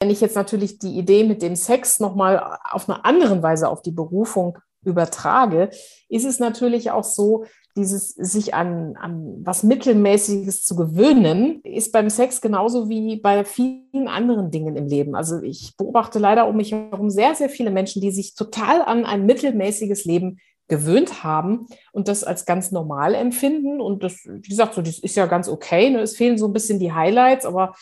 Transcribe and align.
Wenn 0.00 0.10
ich 0.10 0.22
jetzt 0.22 0.36
natürlich 0.36 0.78
die 0.78 0.98
Idee 0.98 1.24
mit 1.24 1.42
dem 1.42 1.54
Sex 1.54 2.00
nochmal 2.00 2.58
auf 2.70 2.88
eine 2.88 3.04
andere 3.04 3.42
Weise 3.42 3.68
auf 3.68 3.82
die 3.82 3.90
Berufung 3.90 4.58
übertrage, 4.82 5.68
ist 6.08 6.24
es 6.24 6.38
natürlich 6.38 6.90
auch 6.90 7.04
so, 7.04 7.44
dieses 7.76 8.08
sich 8.08 8.54
an, 8.54 8.96
an 8.96 9.42
was 9.44 9.62
Mittelmäßiges 9.62 10.64
zu 10.64 10.74
gewöhnen, 10.74 11.60
ist 11.64 11.92
beim 11.92 12.08
Sex 12.10 12.40
genauso 12.40 12.88
wie 12.88 13.20
bei 13.20 13.44
vielen 13.44 14.08
anderen 14.08 14.50
Dingen 14.50 14.74
im 14.74 14.86
Leben. 14.86 15.14
Also 15.14 15.40
ich 15.42 15.76
beobachte 15.76 16.18
leider 16.18 16.48
um 16.48 16.56
mich 16.56 16.72
herum 16.72 17.10
sehr, 17.10 17.34
sehr 17.34 17.48
viele 17.48 17.70
Menschen, 17.70 18.00
die 18.00 18.10
sich 18.10 18.34
total 18.34 18.82
an 18.82 19.04
ein 19.04 19.26
mittelmäßiges 19.26 20.04
Leben 20.04 20.38
gewöhnt 20.70 21.22
haben 21.22 21.66
und 21.92 22.08
das 22.08 22.24
als 22.24 22.46
ganz 22.46 22.70
normal 22.70 23.14
empfinden. 23.14 23.80
Und 23.82 24.02
das, 24.02 24.20
wie 24.24 24.48
gesagt, 24.48 24.74
so, 24.74 24.80
das 24.80 24.98
ist 24.98 25.16
ja 25.16 25.26
ganz 25.26 25.48
okay. 25.48 25.90
Ne? 25.90 26.00
Es 26.00 26.16
fehlen 26.16 26.38
so 26.38 26.46
ein 26.46 26.54
bisschen 26.54 26.78
die 26.78 26.92
Highlights, 26.92 27.44
aber 27.44 27.74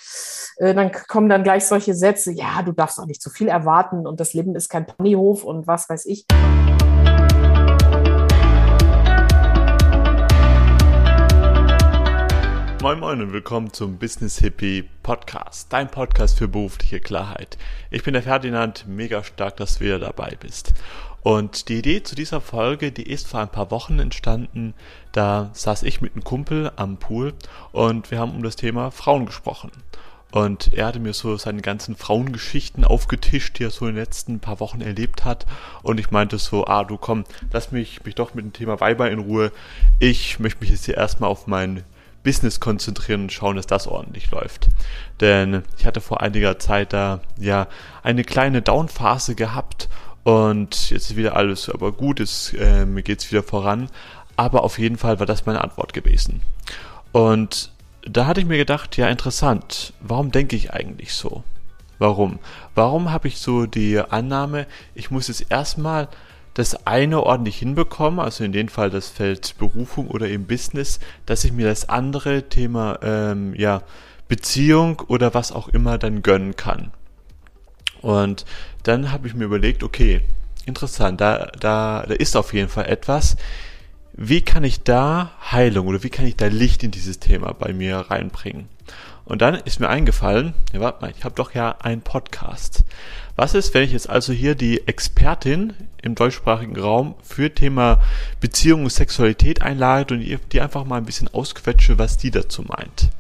äh, 0.57 0.75
dann 0.75 0.91
kommen 0.91 1.29
dann 1.29 1.45
gleich 1.45 1.67
solche 1.67 1.95
Sätze, 1.95 2.33
ja, 2.33 2.63
du 2.63 2.73
darfst 2.73 2.99
auch 2.99 3.07
nicht 3.07 3.23
zu 3.23 3.31
viel 3.31 3.47
erwarten 3.47 4.07
und 4.07 4.19
das 4.19 4.35
Leben 4.35 4.57
ist 4.57 4.69
kein 4.69 4.87
Ponyhof 4.87 5.45
und 5.45 5.69
was 5.69 5.89
weiß 5.89 6.07
ich. 6.07 6.27
Moin 12.81 13.01
Moin 13.01 13.21
und 13.21 13.33
willkommen 13.33 13.73
zum 13.73 13.99
Business 13.99 14.39
Hippie 14.39 14.85
Podcast, 15.03 15.73
dein 15.73 15.91
Podcast 15.91 16.39
für 16.39 16.47
berufliche 16.47 17.01
Klarheit. 17.01 17.59
Ich 17.91 18.05
bin 18.05 18.13
der 18.15 18.23
Ferdinand, 18.23 18.87
mega 18.87 19.25
stark, 19.25 19.57
dass 19.57 19.79
du 19.79 19.85
wieder 19.85 19.99
dabei 19.99 20.37
bist. 20.39 20.75
Und 21.25 21.69
die 21.69 21.79
Idee 21.79 22.05
zu 22.05 22.15
dieser 22.15 22.41
Folge, 22.41 22.93
die 22.93 23.11
ist 23.11 23.27
vor 23.27 23.41
ein 23.41 23.51
paar 23.51 23.73
Wochen 23.73 23.99
entstanden. 23.99 24.75
Da 25.11 25.51
saß 25.55 25.83
ich 25.83 26.01
mit 26.01 26.13
einem 26.13 26.23
Kumpel 26.23 26.71
am 26.77 26.99
Pool 26.99 27.35
und 27.73 28.13
wir 28.13 28.21
haben 28.21 28.37
um 28.37 28.45
das 28.45 28.55
Thema 28.55 28.93
Frauen 28.93 29.27
gesprochen. 29.27 29.73
Und 30.31 30.73
er 30.73 30.87
hatte 30.87 31.01
mir 31.01 31.15
so 31.15 31.37
seine 31.37 31.63
ganzen 31.63 31.97
Frauengeschichten 31.97 32.85
aufgetischt, 32.85 33.59
die 33.59 33.65
er 33.65 33.71
so 33.71 33.87
in 33.87 33.97
den 33.97 34.05
letzten 34.05 34.39
paar 34.39 34.61
Wochen 34.61 34.83
erlebt 34.83 35.25
hat. 35.25 35.47
Und 35.83 35.99
ich 35.99 36.13
meinte 36.13 36.39
so, 36.39 36.65
ah, 36.67 36.85
du 36.85 36.97
komm, 36.97 37.25
lass 37.53 37.73
mich, 37.73 38.05
mich 38.05 38.15
doch 38.15 38.35
mit 38.35 38.45
dem 38.45 38.53
Thema 38.53 38.79
Weiber 38.79 39.11
in 39.11 39.19
Ruhe. 39.19 39.51
Ich 39.99 40.39
möchte 40.39 40.61
mich 40.61 40.71
jetzt 40.71 40.85
hier 40.85 40.97
erstmal 40.97 41.29
auf 41.29 41.49
mein 41.49 41.83
Business 42.23 42.61
konzentrieren 42.61 43.23
und 43.23 43.33
schauen, 43.33 43.57
dass 43.57 43.67
das 43.67 43.87
ordentlich 43.87 44.31
läuft. 44.31 44.69
Denn 45.21 45.63
ich 45.79 45.87
hatte 45.87 46.01
vor 46.01 46.21
einiger 46.21 46.59
Zeit 46.59 46.93
da 46.93 47.21
ja 47.39 47.69
eine 48.03 48.25
kleine 48.25 48.63
Downphase 48.63 49.35
gehabt 49.35 49.89
und 50.25 50.91
jetzt 50.91 51.11
ist 51.11 51.17
wieder 51.17 51.37
alles 51.37 51.71
aber 51.71 51.93
gut, 51.93 52.21
es, 52.21 52.53
äh, 52.53 52.87
geht's 53.03 53.31
wieder 53.31 53.43
voran. 53.43 53.89
Aber 54.37 54.63
auf 54.63 54.79
jeden 54.79 54.99
Fall 54.99 55.19
war 55.19 55.27
das 55.27 55.47
meine 55.47 55.63
Antwort 55.63 55.93
gewesen. 55.93 56.43
Und 57.13 57.73
da 58.03 58.27
hatte 58.27 58.41
ich 58.41 58.47
mir 58.47 58.59
gedacht, 58.59 58.97
ja 58.97 59.09
interessant, 59.09 59.93
warum 60.01 60.31
denke 60.31 60.55
ich 60.55 60.73
eigentlich 60.73 61.15
so? 61.15 61.43
Warum? 61.99 62.39
Warum 62.75 63.11
habe 63.11 63.29
ich 63.29 63.39
so 63.39 63.67
die 63.67 63.99
Annahme, 63.99 64.67
ich 64.95 65.11
muss 65.11 65.29
jetzt 65.29 65.51
erstmal 65.51 66.09
das 66.59 66.89
eine 66.89 67.23
ordentlich 67.23 67.59
hinbekommen, 67.59 68.19
also 68.19 68.43
in 68.43 68.51
dem 68.51 68.67
Fall 68.67 68.91
das 68.91 69.09
Feld 69.09 69.55
Berufung 69.59 70.09
oder 70.09 70.27
eben 70.27 70.49
Business, 70.49 70.99
dass 71.25 71.45
ich 71.45 71.53
mir 71.53 71.69
das 71.69 71.89
andere 71.89 72.49
Thema, 72.49 72.99
ähm, 73.01 73.55
ja, 73.55 73.83
Beziehung 74.27 75.01
oder 75.07 75.35
was 75.35 75.53
auch 75.53 75.69
immer 75.69 75.99
dann 75.99 76.21
gönnen 76.21 76.57
kann. 76.57 76.91
Und 78.03 78.45
dann 78.83 79.13
habe 79.13 79.29
ich 79.29 79.35
mir 79.35 79.45
überlegt, 79.45 79.85
okay, 79.85 80.23
interessant, 80.67 81.21
da, 81.21 81.47
da, 81.61 82.05
da 82.09 82.15
ist 82.15 82.37
auf 82.37 82.53
jeden 82.53 82.69
Fall 82.69 82.87
etwas. 82.87 83.37
Wie 84.21 84.41
kann 84.41 84.65
ich 84.65 84.83
da 84.83 85.31
Heilung 85.53 85.87
oder 85.87 86.03
wie 86.03 86.11
kann 86.11 86.27
ich 86.27 86.35
da 86.35 86.49
Licht 86.49 86.83
in 86.83 86.91
dieses 86.91 87.21
Thema 87.21 87.53
bei 87.53 87.73
mir 87.73 87.99
reinbringen? 87.99 88.69
Und 89.25 89.43
dann 89.43 89.55
ist 89.55 89.79
mir 89.79 89.89
eingefallen, 89.89 90.55
ja, 90.73 90.81
warte 90.81 91.03
mal, 91.03 91.13
ich 91.17 91.23
habe 91.23 91.37
doch 91.37 91.55
ja 91.55 91.77
einen 91.79 92.01
Podcast. 92.01 92.83
Was 93.37 93.55
ist, 93.55 93.75
wenn 93.75 93.85
ich 93.85 93.93
jetzt 93.93 94.11
also 94.11 94.33
hier 94.33 94.57
die 94.57 94.89
Expertin 94.89 95.73
im 96.03 96.17
deutschsprachigen 96.17 96.77
Raum 96.77 97.15
für 97.23 97.55
Thema 97.55 98.03
Beziehung 98.41 98.83
und 98.83 98.91
Sexualität 98.91 99.63
einlade 99.63 100.15
und 100.15 100.53
die 100.53 100.61
einfach 100.61 100.85
mal 100.85 100.97
ein 100.97 101.07
bisschen 101.07 101.33
ausquetsche, 101.33 101.97
was 101.97 102.19
die 102.19 102.33
dazu 102.33 102.63
meint? 102.63 103.11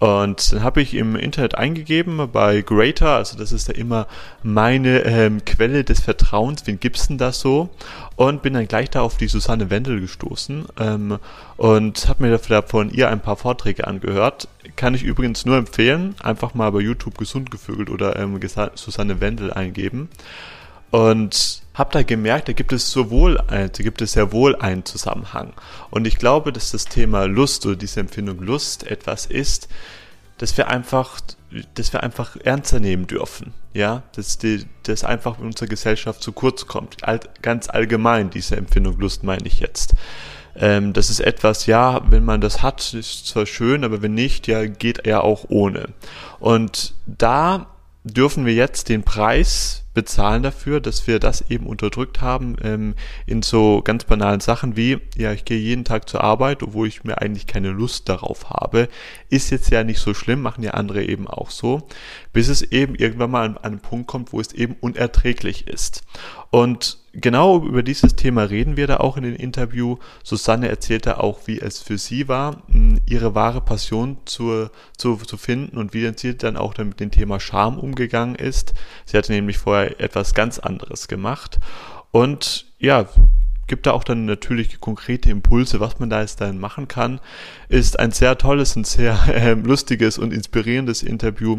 Und 0.00 0.54
dann 0.54 0.62
habe 0.64 0.80
ich 0.80 0.94
im 0.94 1.14
Internet 1.14 1.56
eingegeben 1.56 2.30
bei 2.32 2.62
Greater, 2.62 3.16
also 3.16 3.36
das 3.36 3.52
ist 3.52 3.68
ja 3.68 3.74
immer 3.74 4.06
meine 4.42 5.00
ähm, 5.00 5.44
Quelle 5.44 5.84
des 5.84 6.00
Vertrauens, 6.00 6.66
wen 6.66 6.80
gibt's 6.80 7.08
denn 7.08 7.18
das 7.18 7.40
so? 7.40 7.68
Und 8.16 8.40
bin 8.40 8.54
dann 8.54 8.66
gleich 8.66 8.88
da 8.88 9.02
auf 9.02 9.18
die 9.18 9.28
Susanne 9.28 9.68
Wendel 9.68 10.00
gestoßen 10.00 10.64
ähm, 10.80 11.18
und 11.58 12.08
habe 12.08 12.22
mir 12.22 12.30
dafür 12.30 12.62
von 12.62 12.90
ihr 12.90 13.10
ein 13.10 13.20
paar 13.20 13.36
Vorträge 13.36 13.86
angehört. 13.86 14.48
Kann 14.74 14.94
ich 14.94 15.02
übrigens 15.02 15.44
nur 15.44 15.58
empfehlen, 15.58 16.14
einfach 16.22 16.54
mal 16.54 16.72
bei 16.72 16.80
YouTube 16.80 17.18
gesund 17.18 17.50
gefügelt 17.50 17.90
oder 17.90 18.16
ähm, 18.16 18.40
Susanne 18.76 19.20
Wendel 19.20 19.52
eingeben. 19.52 20.08
Und 20.90 21.60
habe 21.74 21.92
da 21.92 22.02
gemerkt, 22.02 22.48
da 22.48 22.52
gibt 22.52 22.72
es 22.72 22.90
sowohl, 22.90 23.42
da 23.48 23.68
gibt 23.68 24.02
es 24.02 24.12
sehr 24.12 24.32
wohl 24.32 24.56
einen 24.56 24.84
Zusammenhang. 24.84 25.52
Und 25.90 26.06
ich 26.06 26.18
glaube, 26.18 26.52
dass 26.52 26.72
das 26.72 26.86
Thema 26.86 27.24
Lust 27.24 27.64
oder 27.66 27.76
diese 27.76 28.00
Empfindung 28.00 28.40
Lust 28.40 28.86
etwas 28.86 29.26
ist, 29.26 29.68
dass 30.38 30.56
wir 30.56 30.68
einfach, 30.68 31.20
dass 31.74 31.92
wir 31.92 32.02
einfach 32.02 32.36
ernster 32.42 32.80
nehmen 32.80 33.06
dürfen. 33.06 33.52
Ja, 33.72 34.02
dass 34.16 34.38
die, 34.38 34.66
das 34.82 35.04
einfach 35.04 35.38
in 35.38 35.46
unserer 35.46 35.68
Gesellschaft 35.68 36.22
zu 36.22 36.32
kurz 36.32 36.66
kommt. 36.66 36.96
All, 37.02 37.20
ganz 37.40 37.68
allgemein 37.68 38.30
diese 38.30 38.56
Empfindung 38.56 38.98
Lust 38.98 39.22
meine 39.22 39.46
ich 39.46 39.60
jetzt. 39.60 39.94
Ähm, 40.56 40.92
das 40.92 41.10
ist 41.10 41.20
etwas, 41.20 41.66
ja, 41.66 42.00
wenn 42.10 42.24
man 42.24 42.40
das 42.40 42.62
hat, 42.62 42.94
ist 42.94 43.26
zwar 43.26 43.46
schön, 43.46 43.84
aber 43.84 44.02
wenn 44.02 44.14
nicht, 44.14 44.48
ja, 44.48 44.66
geht 44.66 45.06
ja 45.06 45.20
auch 45.20 45.44
ohne. 45.48 45.90
Und 46.40 46.94
da 47.06 47.66
dürfen 48.02 48.46
wir 48.46 48.54
jetzt 48.54 48.88
den 48.88 49.02
Preis 49.02 49.79
bezahlen 49.92 50.42
dafür, 50.42 50.80
dass 50.80 51.06
wir 51.06 51.18
das 51.18 51.50
eben 51.50 51.66
unterdrückt 51.66 52.20
haben 52.20 52.56
ähm, 52.62 52.94
in 53.26 53.42
so 53.42 53.82
ganz 53.82 54.04
banalen 54.04 54.40
Sachen 54.40 54.76
wie, 54.76 54.98
ja, 55.16 55.32
ich 55.32 55.44
gehe 55.44 55.58
jeden 55.58 55.84
Tag 55.84 56.08
zur 56.08 56.22
Arbeit, 56.22 56.62
obwohl 56.62 56.86
ich 56.86 57.04
mir 57.04 57.20
eigentlich 57.20 57.46
keine 57.46 57.70
Lust 57.70 58.08
darauf 58.08 58.50
habe. 58.50 58.88
Ist 59.28 59.50
jetzt 59.50 59.70
ja 59.70 59.82
nicht 59.82 60.00
so 60.00 60.14
schlimm, 60.14 60.42
machen 60.42 60.62
ja 60.62 60.72
andere 60.72 61.04
eben 61.04 61.26
auch 61.26 61.50
so, 61.50 61.88
bis 62.32 62.48
es 62.48 62.62
eben 62.62 62.94
irgendwann 62.94 63.30
mal 63.30 63.44
an, 63.44 63.56
an 63.56 63.72
einen 63.72 63.80
Punkt 63.80 64.06
kommt, 64.06 64.32
wo 64.32 64.40
es 64.40 64.52
eben 64.52 64.76
unerträglich 64.80 65.66
ist. 65.66 66.02
Und 66.50 66.99
genau 67.12 67.64
über 67.64 67.82
dieses 67.82 68.16
Thema 68.16 68.44
reden 68.44 68.76
wir 68.76 68.86
da 68.86 68.98
auch 68.98 69.16
in 69.16 69.24
dem 69.24 69.36
Interview. 69.36 69.96
Susanne 70.22 70.68
erzählte 70.68 71.20
auch, 71.20 71.40
wie 71.46 71.58
es 71.58 71.80
für 71.80 71.98
sie 71.98 72.28
war, 72.28 72.62
ihre 73.06 73.34
wahre 73.34 73.60
Passion 73.60 74.18
zu, 74.24 74.68
zu, 74.96 75.16
zu 75.16 75.36
finden 75.36 75.76
und 75.76 75.94
wie 75.94 76.10
sie 76.16 76.36
dann 76.36 76.56
auch 76.56 76.76
mit 76.78 77.00
dem 77.00 77.10
Thema 77.10 77.40
Scham 77.40 77.78
umgegangen 77.78 78.34
ist. 78.34 78.74
Sie 79.06 79.16
hatte 79.16 79.32
nämlich 79.32 79.58
vorher 79.58 80.00
etwas 80.00 80.34
ganz 80.34 80.58
anderes 80.58 81.08
gemacht. 81.08 81.58
Und 82.12 82.66
ja, 82.78 83.06
gibt 83.70 83.86
da 83.86 83.92
auch 83.92 84.04
dann 84.04 84.24
natürlich 84.24 84.80
konkrete 84.80 85.30
Impulse, 85.30 85.78
was 85.78 86.00
man 86.00 86.10
da 86.10 86.20
jetzt 86.20 86.40
dann 86.40 86.58
machen 86.58 86.88
kann. 86.88 87.20
Ist 87.68 87.98
ein 87.98 88.10
sehr 88.10 88.36
tolles 88.36 88.76
und 88.76 88.86
sehr 88.86 89.16
äh, 89.28 89.52
lustiges 89.52 90.18
und 90.18 90.32
inspirierendes 90.32 91.02
Interview. 91.02 91.58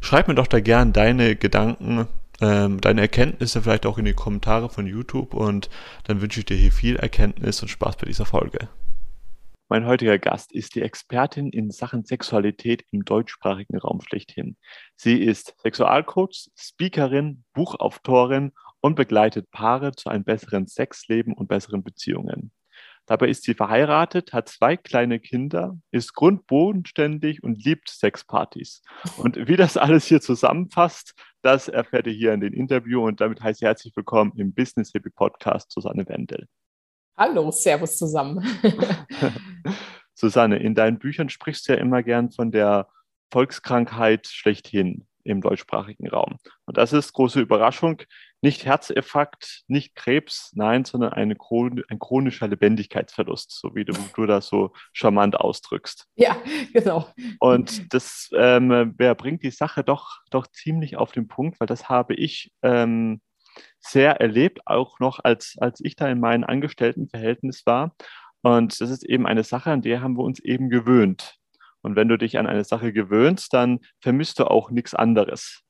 Schreib 0.00 0.26
mir 0.26 0.34
doch 0.34 0.46
da 0.46 0.60
gern 0.60 0.92
deine 0.92 1.36
Gedanken 1.36 2.08
ähm, 2.40 2.80
deine 2.80 3.02
Erkenntnisse 3.02 3.62
vielleicht 3.62 3.86
auch 3.86 3.98
in 3.98 4.04
die 4.04 4.14
Kommentare 4.14 4.68
von 4.68 4.86
YouTube 4.86 5.34
und 5.34 5.70
dann 6.04 6.20
wünsche 6.20 6.40
ich 6.40 6.46
dir 6.46 6.56
hier 6.56 6.72
viel 6.72 6.96
Erkenntnis 6.96 7.62
und 7.62 7.68
Spaß 7.68 7.96
bei 7.96 8.06
dieser 8.06 8.26
Folge. 8.26 8.68
Mein 9.68 9.86
heutiger 9.86 10.18
Gast 10.18 10.52
ist 10.52 10.74
die 10.74 10.82
Expertin 10.82 11.50
in 11.50 11.70
Sachen 11.70 12.04
Sexualität 12.04 12.84
im 12.90 13.04
deutschsprachigen 13.04 13.78
Raum 13.78 14.00
schlechthin. 14.00 14.56
Sie 14.96 15.22
ist 15.22 15.54
Sexualcoach, 15.62 16.50
Speakerin, 16.56 17.44
Buchautorin 17.52 18.50
und 18.80 18.96
begleitet 18.96 19.48
Paare 19.52 19.92
zu 19.92 20.08
einem 20.08 20.24
besseren 20.24 20.66
Sexleben 20.66 21.34
und 21.34 21.46
besseren 21.46 21.84
Beziehungen. 21.84 22.50
Dabei 23.10 23.28
ist 23.28 23.42
sie 23.42 23.54
verheiratet, 23.54 24.32
hat 24.32 24.48
zwei 24.48 24.76
kleine 24.76 25.18
Kinder, 25.18 25.76
ist 25.90 26.14
grundbodenständig 26.14 27.42
und 27.42 27.64
liebt 27.64 27.90
Sexpartys. 27.90 28.82
Und 29.16 29.48
wie 29.48 29.56
das 29.56 29.76
alles 29.76 30.04
hier 30.04 30.20
zusammenfasst, 30.20 31.14
das 31.42 31.66
erfährt 31.66 32.06
ihr 32.06 32.12
hier 32.12 32.32
in 32.32 32.40
dem 32.40 32.54
Interview 32.54 33.04
und 33.04 33.20
damit 33.20 33.42
heißt 33.42 33.62
herzlich 33.62 33.96
willkommen 33.96 34.30
im 34.36 34.54
Business 34.54 34.92
Hippie 34.92 35.10
Podcast 35.10 35.72
Susanne 35.72 36.08
Wendel. 36.08 36.46
Hallo, 37.16 37.50
Servus 37.50 37.98
zusammen. 37.98 38.46
Susanne, 40.14 40.60
in 40.60 40.76
deinen 40.76 41.00
Büchern 41.00 41.30
sprichst 41.30 41.68
du 41.68 41.72
ja 41.72 41.80
immer 41.80 42.04
gern 42.04 42.30
von 42.30 42.52
der 42.52 42.86
Volkskrankheit 43.32 44.28
schlechthin 44.28 45.08
im 45.24 45.40
deutschsprachigen 45.40 46.08
Raum. 46.08 46.36
Und 46.66 46.76
das 46.76 46.92
ist 46.92 47.12
große 47.12 47.40
Überraschung. 47.40 48.02
Nicht 48.42 48.64
Herzinfarkt, 48.64 49.64
nicht 49.68 49.94
Krebs, 49.94 50.52
nein, 50.54 50.84
sondern 50.84 51.12
eine, 51.12 51.36
ein 51.88 51.98
chronischer 51.98 52.48
Lebendigkeitsverlust, 52.48 53.50
so 53.52 53.74
wie 53.74 53.84
du, 53.84 53.92
du 54.14 54.26
das 54.26 54.46
so 54.46 54.72
charmant 54.92 55.36
ausdrückst. 55.36 56.06
Ja, 56.16 56.36
genau. 56.72 57.06
Und 57.38 57.92
das 57.92 58.30
ähm, 58.34 58.96
bringt 58.96 59.42
die 59.42 59.50
Sache 59.50 59.84
doch, 59.84 60.20
doch 60.30 60.46
ziemlich 60.46 60.96
auf 60.96 61.12
den 61.12 61.28
Punkt, 61.28 61.60
weil 61.60 61.66
das 61.66 61.88
habe 61.88 62.14
ich 62.14 62.50
ähm, 62.62 63.20
sehr 63.78 64.20
erlebt, 64.20 64.60
auch 64.66 65.00
noch 65.00 65.20
als, 65.22 65.56
als 65.58 65.80
ich 65.82 65.96
da 65.96 66.08
in 66.08 66.20
meinem 66.20 66.44
Angestelltenverhältnis 66.44 67.66
war. 67.66 67.94
Und 68.42 68.80
das 68.80 68.90
ist 68.90 69.04
eben 69.04 69.26
eine 69.26 69.44
Sache, 69.44 69.70
an 69.70 69.82
der 69.82 70.00
haben 70.00 70.16
wir 70.16 70.24
uns 70.24 70.40
eben 70.40 70.70
gewöhnt. 70.70 71.36
Und 71.82 71.96
wenn 71.96 72.08
du 72.08 72.16
dich 72.16 72.38
an 72.38 72.46
eine 72.46 72.64
Sache 72.64 72.92
gewöhnst, 72.92 73.52
dann 73.52 73.80
vermisst 74.00 74.38
du 74.38 74.44
auch 74.44 74.70
nichts 74.70 74.94
anderes. 74.94 75.62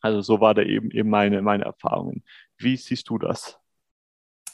Also 0.00 0.20
so 0.20 0.40
war 0.40 0.54
da 0.54 0.62
eben 0.62 0.90
eben 0.90 1.10
meine, 1.10 1.42
meine 1.42 1.64
Erfahrungen. 1.64 2.22
Wie 2.56 2.76
siehst 2.76 3.08
du 3.08 3.18
das? 3.18 3.58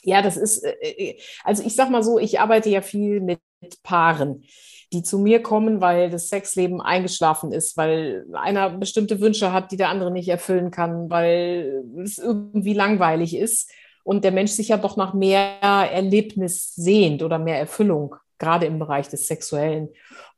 Ja, 0.03 0.23
das 0.23 0.37
ist, 0.37 0.63
äh, 0.65 0.75
äh, 0.81 1.21
also 1.43 1.65
ich 1.65 1.75
sag 1.75 1.91
mal 1.91 2.03
so, 2.03 2.19
ich 2.19 2.39
arbeite 2.39 2.71
ja 2.71 2.81
viel 2.81 3.21
mit 3.21 3.41
Paaren, 3.83 4.45
die 4.93 5.03
zu 5.03 5.19
mir 5.19 5.43
kommen, 5.43 5.81
weil 5.81 6.11
das 6.11 6.29
Sexleben 6.29 6.81
eingeschlafen 6.81 7.51
ist, 7.53 7.77
weil 7.77 8.25
einer 8.33 8.71
bestimmte 8.71 9.21
Wünsche 9.21 9.53
hat, 9.53 9.73
die 9.73 9.77
der 9.77 9.89
andere 9.89 10.13
nicht 10.13 10.29
erfüllen 10.29 10.71
kann, 10.71 11.11
weil 11.11 11.85
es 12.03 12.19
irgendwie 12.19 12.75
langweilig 12.75 13.37
ist 13.37 13.71
und 14.05 14.23
der 14.23 14.31
Mensch 14.31 14.53
sich 14.53 14.69
ja 14.69 14.77
doch 14.77 14.97
nach 14.97 15.13
mehr 15.13 15.61
Erlebnis 15.61 16.73
sehnt 16.77 17.25
oder 17.25 17.41
mehr 17.41 17.59
Erfüllung, 17.59 18.15
gerade 18.39 18.67
im 18.67 18.79
Bereich 18.79 19.09
des 19.09 19.27
Sexuellen. 19.27 19.89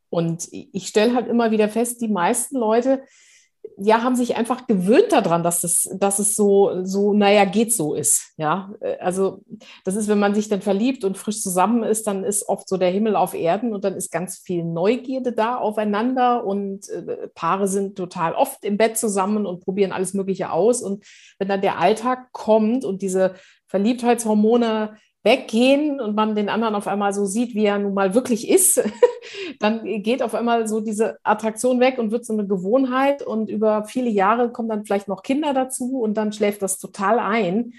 Und 0.08 0.48
ich 0.50 0.88
stelle 0.88 1.14
halt 1.14 1.28
immer 1.28 1.50
wieder 1.50 1.68
fest, 1.68 2.00
die 2.00 2.08
meisten 2.08 2.56
Leute, 2.56 3.02
ja, 3.76 4.02
haben 4.02 4.16
sich 4.16 4.36
einfach 4.36 4.66
gewöhnt 4.66 5.12
daran, 5.12 5.42
dass 5.42 5.64
es, 5.64 5.88
dass 5.94 6.18
es 6.18 6.34
so, 6.34 6.84
so, 6.84 7.12
naja, 7.12 7.44
geht 7.44 7.72
so 7.72 7.94
ist. 7.94 8.32
Ja, 8.36 8.72
also 9.00 9.42
das 9.84 9.96
ist, 9.96 10.08
wenn 10.08 10.18
man 10.18 10.34
sich 10.34 10.48
dann 10.48 10.62
verliebt 10.62 11.04
und 11.04 11.18
frisch 11.18 11.40
zusammen 11.40 11.82
ist, 11.82 12.06
dann 12.06 12.24
ist 12.24 12.48
oft 12.48 12.68
so 12.68 12.76
der 12.76 12.90
Himmel 12.90 13.16
auf 13.16 13.34
Erden 13.34 13.74
und 13.74 13.84
dann 13.84 13.94
ist 13.94 14.10
ganz 14.10 14.38
viel 14.38 14.64
Neugierde 14.64 15.32
da 15.32 15.56
aufeinander 15.56 16.44
und 16.44 16.88
äh, 16.88 17.28
Paare 17.34 17.68
sind 17.68 17.96
total 17.96 18.34
oft 18.34 18.64
im 18.64 18.76
Bett 18.76 18.96
zusammen 18.96 19.46
und 19.46 19.64
probieren 19.64 19.92
alles 19.92 20.14
Mögliche 20.14 20.50
aus. 20.50 20.82
Und 20.82 21.04
wenn 21.38 21.48
dann 21.48 21.60
der 21.60 21.78
Alltag 21.78 22.32
kommt 22.32 22.84
und 22.84 23.02
diese 23.02 23.34
Verliebtheitshormone 23.66 24.96
weggehen 25.28 26.00
und 26.00 26.16
man 26.16 26.34
den 26.34 26.48
anderen 26.48 26.74
auf 26.74 26.86
einmal 26.86 27.12
so 27.12 27.26
sieht, 27.26 27.54
wie 27.54 27.66
er 27.66 27.78
nun 27.78 27.92
mal 27.92 28.14
wirklich 28.14 28.48
ist, 28.48 28.82
dann 29.60 29.84
geht 30.02 30.22
auf 30.22 30.34
einmal 30.34 30.66
so 30.66 30.80
diese 30.80 31.18
Attraktion 31.22 31.80
weg 31.80 31.98
und 31.98 32.10
wird 32.10 32.24
so 32.24 32.32
eine 32.32 32.46
Gewohnheit 32.46 33.22
und 33.22 33.50
über 33.50 33.84
viele 33.84 34.08
Jahre 34.08 34.50
kommen 34.50 34.70
dann 34.70 34.86
vielleicht 34.86 35.06
noch 35.06 35.22
Kinder 35.22 35.52
dazu 35.52 36.00
und 36.00 36.14
dann 36.14 36.32
schläft 36.32 36.62
das 36.62 36.78
total 36.78 37.18
ein. 37.18 37.74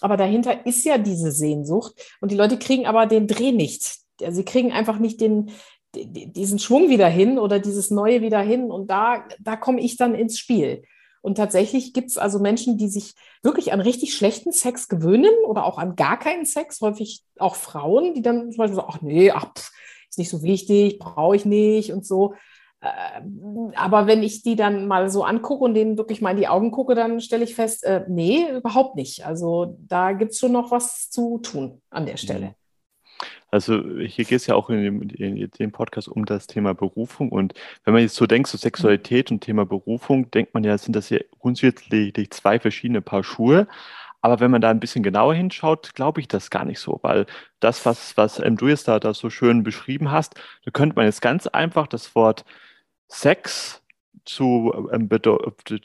Aber 0.00 0.16
dahinter 0.16 0.66
ist 0.66 0.84
ja 0.84 0.98
diese 0.98 1.30
Sehnsucht 1.30 1.94
und 2.20 2.32
die 2.32 2.36
Leute 2.36 2.58
kriegen 2.58 2.86
aber 2.86 3.06
den 3.06 3.28
Dreh 3.28 3.52
nicht. 3.52 3.98
Sie 4.28 4.44
kriegen 4.44 4.72
einfach 4.72 4.98
nicht 4.98 5.20
den, 5.20 5.52
diesen 5.94 6.58
Schwung 6.58 6.88
wieder 6.88 7.08
hin 7.08 7.38
oder 7.38 7.60
dieses 7.60 7.92
Neue 7.92 8.22
wieder 8.22 8.40
hin 8.40 8.72
und 8.72 8.90
da, 8.90 9.24
da 9.38 9.54
komme 9.56 9.80
ich 9.80 9.96
dann 9.96 10.14
ins 10.14 10.36
Spiel. 10.36 10.82
Und 11.28 11.34
tatsächlich 11.34 11.92
gibt 11.92 12.08
es 12.08 12.16
also 12.16 12.38
Menschen, 12.38 12.78
die 12.78 12.88
sich 12.88 13.12
wirklich 13.42 13.74
an 13.74 13.82
richtig 13.82 14.14
schlechten 14.14 14.50
Sex 14.50 14.88
gewöhnen 14.88 15.34
oder 15.46 15.66
auch 15.66 15.76
an 15.76 15.94
gar 15.94 16.18
keinen 16.18 16.46
Sex, 16.46 16.80
häufig 16.80 17.22
auch 17.38 17.54
Frauen, 17.54 18.14
die 18.14 18.22
dann 18.22 18.50
zum 18.50 18.56
Beispiel 18.56 18.76
sagen, 18.76 18.88
ach 18.90 19.02
nee, 19.02 19.30
ach, 19.30 19.52
pff, 19.54 19.70
ist 20.08 20.16
nicht 20.16 20.30
so 20.30 20.42
wichtig, 20.42 20.98
brauche 20.98 21.36
ich 21.36 21.44
nicht 21.44 21.92
und 21.92 22.06
so. 22.06 22.32
Ähm, 22.80 23.72
aber 23.76 24.06
wenn 24.06 24.22
ich 24.22 24.40
die 24.40 24.56
dann 24.56 24.86
mal 24.86 25.10
so 25.10 25.22
angucke 25.22 25.64
und 25.64 25.74
denen 25.74 25.98
wirklich 25.98 26.22
mal 26.22 26.30
in 26.30 26.38
die 26.38 26.48
Augen 26.48 26.70
gucke, 26.70 26.94
dann 26.94 27.20
stelle 27.20 27.44
ich 27.44 27.54
fest, 27.54 27.84
äh, 27.84 28.06
nee, 28.08 28.46
überhaupt 28.50 28.96
nicht. 28.96 29.26
Also 29.26 29.76
da 29.86 30.12
gibt 30.12 30.32
es 30.32 30.38
schon 30.38 30.52
noch 30.52 30.70
was 30.70 31.10
zu 31.10 31.36
tun 31.40 31.82
an 31.90 32.06
der 32.06 32.16
Stelle. 32.16 32.54
Mhm. 33.48 33.54
Also 33.54 33.82
hier 34.00 34.24
geht 34.24 34.40
es 34.40 34.46
ja 34.46 34.54
auch 34.54 34.70
in 34.70 34.82
dem, 34.82 35.02
in 35.02 35.50
dem, 35.50 35.72
Podcast 35.72 36.08
um 36.08 36.24
das 36.24 36.46
Thema 36.46 36.74
Berufung. 36.74 37.30
Und 37.30 37.54
wenn 37.84 37.94
man 37.94 38.02
jetzt 38.02 38.16
so 38.16 38.26
denkt, 38.26 38.48
so 38.48 38.58
Sexualität 38.58 39.30
und 39.30 39.40
Thema 39.40 39.64
Berufung, 39.66 40.30
denkt 40.30 40.54
man 40.54 40.64
ja, 40.64 40.76
sind 40.78 40.94
das 40.94 41.10
ja 41.10 41.18
grundsätzlich 41.38 42.30
zwei 42.30 42.58
verschiedene 42.60 43.00
Paar 43.00 43.24
Schuhe. 43.24 43.66
Aber 44.20 44.40
wenn 44.40 44.50
man 44.50 44.60
da 44.60 44.70
ein 44.70 44.80
bisschen 44.80 45.02
genauer 45.04 45.34
hinschaut, 45.34 45.94
glaube 45.94 46.20
ich 46.20 46.28
das 46.28 46.50
gar 46.50 46.64
nicht 46.64 46.80
so, 46.80 46.98
weil 47.02 47.26
das, 47.60 47.86
was, 47.86 48.16
was 48.16 48.40
ähm, 48.40 48.56
du 48.56 48.66
jetzt 48.68 48.88
da, 48.88 48.98
da 48.98 49.14
so 49.14 49.30
schön 49.30 49.62
beschrieben 49.62 50.10
hast, 50.10 50.34
da 50.64 50.70
könnte 50.72 50.96
man 50.96 51.06
jetzt 51.06 51.22
ganz 51.22 51.46
einfach 51.46 51.86
das 51.86 52.14
Wort 52.16 52.44
Sex 53.08 53.82
zu, 54.24 54.88
ähm, 54.92 55.08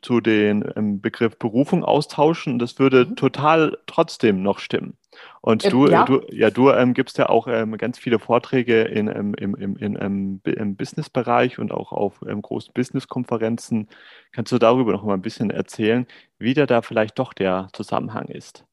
zu 0.01 0.21
den 0.21 0.71
ähm, 0.75 1.01
Begriff 1.01 1.37
Berufung 1.37 1.83
austauschen 1.83 2.59
das 2.59 2.79
würde 2.79 3.05
mhm. 3.05 3.15
total 3.15 3.77
trotzdem 3.87 4.41
noch 4.41 4.59
stimmen. 4.59 4.97
Und 5.41 5.65
äh, 5.65 5.69
du, 5.69 5.87
ja. 5.87 6.05
du, 6.05 6.21
ja, 6.31 6.49
du 6.49 6.69
ähm, 6.71 6.93
gibst 6.93 7.17
ja 7.17 7.29
auch 7.29 7.47
ähm, 7.47 7.77
ganz 7.77 7.99
viele 7.99 8.19
Vorträge 8.19 8.81
in, 8.83 9.07
ähm, 9.07 9.33
im, 9.35 9.55
im, 9.55 9.75
in, 9.77 9.97
ähm, 10.01 10.41
im 10.45 10.75
Businessbereich 10.75 11.59
und 11.59 11.71
auch 11.71 11.91
auf 11.91 12.23
ähm, 12.27 12.41
großen 12.41 12.73
Businesskonferenzen. 12.73 13.89
Kannst 14.31 14.51
du 14.51 14.57
darüber 14.57 14.91
noch 14.91 15.03
mal 15.03 15.13
ein 15.13 15.21
bisschen 15.21 15.49
erzählen, 15.49 16.07
wie 16.39 16.53
da, 16.53 16.65
da 16.65 16.81
vielleicht 16.81 17.19
doch 17.19 17.33
der 17.33 17.67
Zusammenhang 17.73 18.27
ist? 18.27 18.65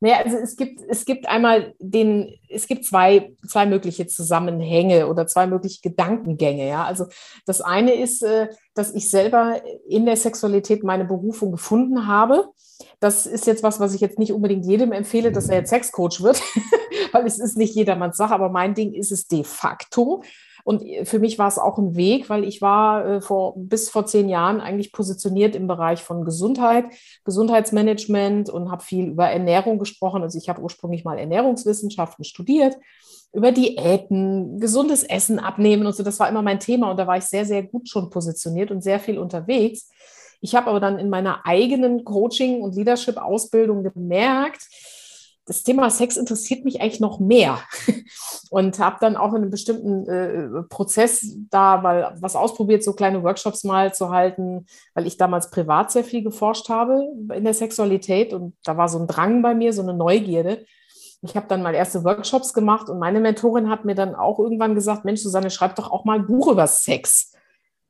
Naja, 0.00 0.18
also 0.24 0.36
es 0.36 0.56
gibt, 0.56 0.80
es 0.88 1.04
gibt 1.04 1.28
einmal 1.28 1.74
den, 1.80 2.32
es 2.48 2.68
gibt 2.68 2.84
zwei, 2.84 3.34
zwei 3.48 3.66
mögliche 3.66 4.06
Zusammenhänge 4.06 5.08
oder 5.08 5.26
zwei 5.26 5.48
mögliche 5.48 5.80
Gedankengänge. 5.82 6.68
Ja? 6.68 6.84
Also 6.84 7.06
das 7.46 7.60
eine 7.60 7.94
ist, 7.94 8.22
äh, 8.22 8.48
dass 8.74 8.94
ich 8.94 9.10
selber 9.10 9.60
in 9.88 10.06
der 10.06 10.16
Sexualität 10.16 10.84
meine 10.84 11.04
Berufung 11.04 11.50
gefunden 11.50 12.06
habe. 12.06 12.48
Das 13.00 13.26
ist 13.26 13.46
jetzt 13.46 13.64
was, 13.64 13.80
was 13.80 13.92
ich 13.92 14.00
jetzt 14.00 14.20
nicht 14.20 14.32
unbedingt 14.32 14.66
jedem 14.66 14.92
empfehle, 14.92 15.32
dass 15.32 15.48
er 15.48 15.58
jetzt 15.58 15.70
Sexcoach 15.70 16.22
wird, 16.22 16.40
weil 17.12 17.26
es 17.26 17.40
ist 17.40 17.56
nicht 17.56 17.74
jedermanns 17.74 18.16
Sache, 18.16 18.34
aber 18.34 18.50
mein 18.50 18.74
Ding 18.74 18.92
ist 18.92 19.10
es 19.10 19.26
de 19.26 19.42
facto. 19.42 20.22
Und 20.68 20.84
für 21.04 21.18
mich 21.18 21.38
war 21.38 21.48
es 21.48 21.56
auch 21.56 21.78
ein 21.78 21.96
Weg, 21.96 22.28
weil 22.28 22.44
ich 22.44 22.60
war 22.60 23.06
äh, 23.06 23.20
vor, 23.22 23.54
bis 23.56 23.88
vor 23.88 24.04
zehn 24.04 24.28
Jahren 24.28 24.60
eigentlich 24.60 24.92
positioniert 24.92 25.56
im 25.56 25.66
Bereich 25.66 26.02
von 26.02 26.26
Gesundheit, 26.26 26.84
Gesundheitsmanagement 27.24 28.50
und 28.50 28.70
habe 28.70 28.84
viel 28.84 29.06
über 29.06 29.30
Ernährung 29.30 29.78
gesprochen. 29.78 30.20
Also 30.20 30.36
ich 30.36 30.50
habe 30.50 30.60
ursprünglich 30.60 31.06
mal 31.06 31.16
Ernährungswissenschaften 31.18 32.22
studiert, 32.22 32.76
über 33.32 33.50
Diäten, 33.50 34.60
gesundes 34.60 35.04
Essen 35.04 35.38
abnehmen 35.38 35.86
und 35.86 35.96
so. 35.96 36.02
Das 36.02 36.20
war 36.20 36.28
immer 36.28 36.42
mein 36.42 36.60
Thema 36.60 36.90
und 36.90 36.98
da 36.98 37.06
war 37.06 37.16
ich 37.16 37.24
sehr, 37.24 37.46
sehr 37.46 37.62
gut 37.62 37.88
schon 37.88 38.10
positioniert 38.10 38.70
und 38.70 38.82
sehr 38.82 39.00
viel 39.00 39.16
unterwegs. 39.16 39.88
Ich 40.42 40.54
habe 40.54 40.66
aber 40.66 40.80
dann 40.80 40.98
in 40.98 41.08
meiner 41.08 41.46
eigenen 41.46 42.04
Coaching- 42.04 42.60
und 42.60 42.76
Leadership-Ausbildung 42.76 43.84
gemerkt, 43.84 44.68
das 45.48 45.62
Thema 45.62 45.88
Sex 45.88 46.16
interessiert 46.16 46.64
mich 46.64 46.80
eigentlich 46.80 47.00
noch 47.00 47.18
mehr. 47.20 47.58
Und 48.50 48.78
habe 48.78 48.96
dann 49.00 49.16
auch 49.16 49.30
in 49.30 49.42
einem 49.42 49.50
bestimmten 49.50 50.08
äh, 50.08 50.62
Prozess 50.68 51.36
da 51.50 51.78
mal 51.78 52.16
was 52.20 52.36
ausprobiert, 52.36 52.82
so 52.82 52.92
kleine 52.92 53.22
Workshops 53.22 53.64
mal 53.64 53.92
zu 53.92 54.10
halten, 54.10 54.66
weil 54.94 55.06
ich 55.06 55.16
damals 55.16 55.50
privat 55.50 55.90
sehr 55.90 56.04
viel 56.04 56.22
geforscht 56.22 56.68
habe 56.68 57.06
in 57.34 57.44
der 57.44 57.54
Sexualität. 57.54 58.32
Und 58.32 58.54
da 58.64 58.76
war 58.76 58.88
so 58.88 58.98
ein 58.98 59.06
Drang 59.06 59.42
bei 59.42 59.54
mir, 59.54 59.72
so 59.72 59.82
eine 59.82 59.94
Neugierde. 59.94 60.64
Ich 61.22 61.34
habe 61.34 61.46
dann 61.48 61.62
mal 61.62 61.74
erste 61.74 62.04
Workshops 62.04 62.52
gemacht 62.52 62.88
und 62.88 62.98
meine 62.98 63.20
Mentorin 63.20 63.68
hat 63.68 63.84
mir 63.84 63.94
dann 63.94 64.14
auch 64.14 64.38
irgendwann 64.38 64.74
gesagt, 64.74 65.04
Mensch, 65.04 65.20
Susanne, 65.20 65.50
schreib 65.50 65.74
doch 65.74 65.90
auch 65.90 66.04
mal 66.04 66.18
ein 66.18 66.26
Buch 66.26 66.52
über 66.52 66.66
Sex. 66.66 67.32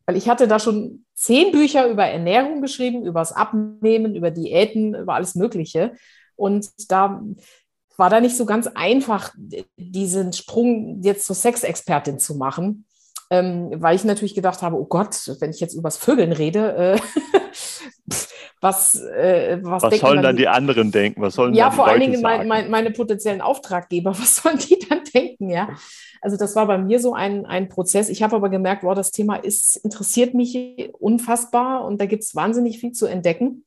Weil 0.06 0.16
ich 0.16 0.28
hatte 0.28 0.48
da 0.48 0.58
schon 0.58 1.04
zehn 1.14 1.52
Bücher 1.52 1.88
über 1.88 2.06
Ernährung 2.06 2.62
geschrieben, 2.62 3.04
über 3.04 3.20
das 3.20 3.32
Abnehmen, 3.32 4.16
über 4.16 4.30
Diäten, 4.30 4.94
über 4.94 5.14
alles 5.14 5.34
Mögliche. 5.34 5.92
Und 6.38 6.70
da 6.88 7.20
war 7.96 8.10
da 8.10 8.20
nicht 8.20 8.36
so 8.36 8.46
ganz 8.46 8.68
einfach, 8.68 9.34
diesen 9.76 10.32
Sprung 10.32 11.02
jetzt 11.02 11.26
zur 11.26 11.34
Sexexpertin 11.34 12.18
zu 12.18 12.36
machen, 12.36 12.86
ähm, 13.30 13.70
weil 13.74 13.96
ich 13.96 14.04
natürlich 14.04 14.36
gedacht 14.36 14.62
habe, 14.62 14.76
oh 14.76 14.86
Gott, 14.86 15.30
wenn 15.40 15.50
ich 15.50 15.60
jetzt 15.60 15.74
übers 15.74 15.96
Vögeln 15.96 16.32
rede, 16.32 16.96
äh, 16.96 17.00
was, 18.60 18.94
äh, 18.94 19.58
was, 19.62 19.82
was 19.82 19.98
sollen 19.98 20.22
dann 20.22 20.36
die, 20.36 20.42
die, 20.42 20.48
anderen 20.48 20.92
denken? 20.92 21.20
Was 21.20 21.34
sollen 21.34 21.54
ja, 21.54 21.72
vor 21.72 21.88
allen 21.88 22.00
Dingen 22.00 22.22
mein, 22.22 22.46
mein, 22.46 22.70
meine 22.70 22.92
potenziellen 22.92 23.40
Auftraggeber, 23.40 24.10
was 24.18 24.36
sollen 24.36 24.58
die 24.58 24.78
dann 24.88 25.00
denken? 25.12 25.50
Ja, 25.50 25.68
also 26.20 26.36
das 26.36 26.54
war 26.54 26.66
bei 26.66 26.78
mir 26.78 27.00
so 27.00 27.14
ein, 27.14 27.46
ein 27.46 27.68
Prozess. 27.68 28.08
Ich 28.08 28.22
habe 28.22 28.36
aber 28.36 28.48
gemerkt, 28.48 28.84
wow, 28.84 28.94
das 28.94 29.10
Thema 29.10 29.36
ist, 29.36 29.76
interessiert 29.78 30.34
mich 30.34 30.90
unfassbar 30.98 31.84
und 31.84 32.00
da 32.00 32.06
gibt 32.06 32.22
es 32.22 32.36
wahnsinnig 32.36 32.78
viel 32.78 32.92
zu 32.92 33.06
entdecken. 33.06 33.64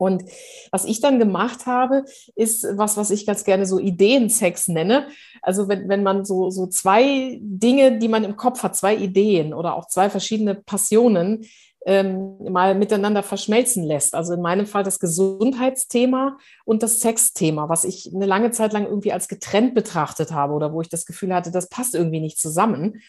Und 0.00 0.24
was 0.70 0.86
ich 0.86 1.00
dann 1.00 1.18
gemacht 1.18 1.66
habe, 1.66 2.04
ist 2.34 2.66
was, 2.72 2.96
was 2.96 3.10
ich 3.10 3.26
ganz 3.26 3.44
gerne 3.44 3.66
so 3.66 3.78
Ideensex 3.78 4.68
nenne. 4.68 5.08
Also 5.42 5.68
wenn, 5.68 5.90
wenn 5.90 6.02
man 6.02 6.24
so, 6.24 6.48
so 6.48 6.66
zwei 6.66 7.38
Dinge, 7.42 7.98
die 7.98 8.08
man 8.08 8.24
im 8.24 8.36
Kopf 8.36 8.62
hat, 8.62 8.74
zwei 8.74 8.96
Ideen 8.96 9.52
oder 9.52 9.74
auch 9.74 9.86
zwei 9.88 10.08
verschiedene 10.08 10.54
Passionen, 10.54 11.44
ähm, 11.84 12.36
mal 12.50 12.74
miteinander 12.74 13.22
verschmelzen 13.22 13.84
lässt. 13.84 14.14
Also 14.14 14.32
in 14.34 14.42
meinem 14.42 14.66
Fall 14.66 14.84
das 14.84 15.00
Gesundheitsthema 15.00 16.38
und 16.64 16.82
das 16.82 17.00
Sexthema, 17.00 17.68
was 17.68 17.84
ich 17.84 18.10
eine 18.14 18.26
lange 18.26 18.52
Zeit 18.52 18.72
lang 18.72 18.86
irgendwie 18.86 19.12
als 19.12 19.28
getrennt 19.28 19.74
betrachtet 19.74 20.32
habe 20.32 20.54
oder 20.54 20.72
wo 20.72 20.80
ich 20.80 20.88
das 20.88 21.04
Gefühl 21.04 21.34
hatte, 21.34 21.50
das 21.50 21.68
passt 21.68 21.94
irgendwie 21.94 22.20
nicht 22.20 22.38
zusammen 22.38 23.00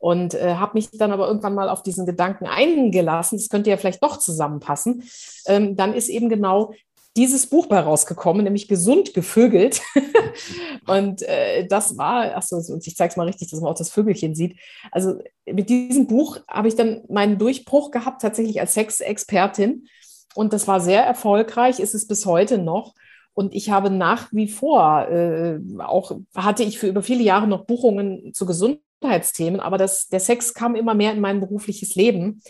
und 0.00 0.34
äh, 0.34 0.54
habe 0.54 0.72
mich 0.74 0.90
dann 0.90 1.12
aber 1.12 1.28
irgendwann 1.28 1.54
mal 1.54 1.68
auf 1.68 1.82
diesen 1.82 2.06
Gedanken 2.06 2.46
eingelassen, 2.46 3.38
das 3.38 3.50
könnte 3.50 3.70
ja 3.70 3.76
vielleicht 3.76 4.02
doch 4.02 4.16
zusammenpassen, 4.16 5.04
ähm, 5.46 5.76
dann 5.76 5.94
ist 5.94 6.08
eben 6.08 6.28
genau 6.28 6.72
dieses 7.16 7.48
Buch 7.48 7.66
bei 7.66 7.80
rausgekommen, 7.80 8.44
nämlich 8.44 8.66
Gesund 8.66 9.12
gevögelt. 9.14 9.82
und 10.86 11.22
äh, 11.22 11.66
das 11.66 11.98
war, 11.98 12.36
achso, 12.36 12.56
und 12.72 12.86
ich 12.86 12.96
zeige 12.96 13.10
es 13.10 13.16
mal 13.16 13.26
richtig, 13.26 13.50
dass 13.50 13.60
man 13.60 13.70
auch 13.70 13.76
das 13.76 13.90
Vögelchen 13.90 14.34
sieht. 14.34 14.58
Also 14.90 15.20
mit 15.44 15.68
diesem 15.68 16.06
Buch 16.06 16.38
habe 16.48 16.68
ich 16.68 16.76
dann 16.76 17.02
meinen 17.08 17.36
Durchbruch 17.36 17.90
gehabt, 17.90 18.22
tatsächlich 18.22 18.60
als 18.60 18.74
Sexexpertin. 18.74 19.86
Und 20.34 20.52
das 20.52 20.66
war 20.66 20.80
sehr 20.80 21.04
erfolgreich, 21.04 21.78
ist 21.78 21.94
es 21.94 22.06
bis 22.06 22.24
heute 22.24 22.56
noch. 22.58 22.94
Und 23.34 23.54
ich 23.54 23.70
habe 23.70 23.90
nach 23.90 24.32
wie 24.32 24.48
vor, 24.48 25.08
äh, 25.08 25.58
auch 25.78 26.12
hatte 26.34 26.62
ich 26.62 26.78
für 26.78 26.86
über 26.86 27.02
viele 27.02 27.22
Jahre 27.22 27.48
noch 27.48 27.66
Buchungen 27.66 28.32
zu 28.32 28.46
Gesundheit 28.46 28.80
Gesundheitsthemen, 29.00 29.60
aber 29.60 29.78
das, 29.78 30.08
der 30.08 30.20
Sex 30.20 30.54
kam 30.54 30.74
immer 30.74 30.94
mehr 30.94 31.12
in 31.12 31.20
mein 31.20 31.40
berufliches 31.40 31.94
Leben. 31.94 32.42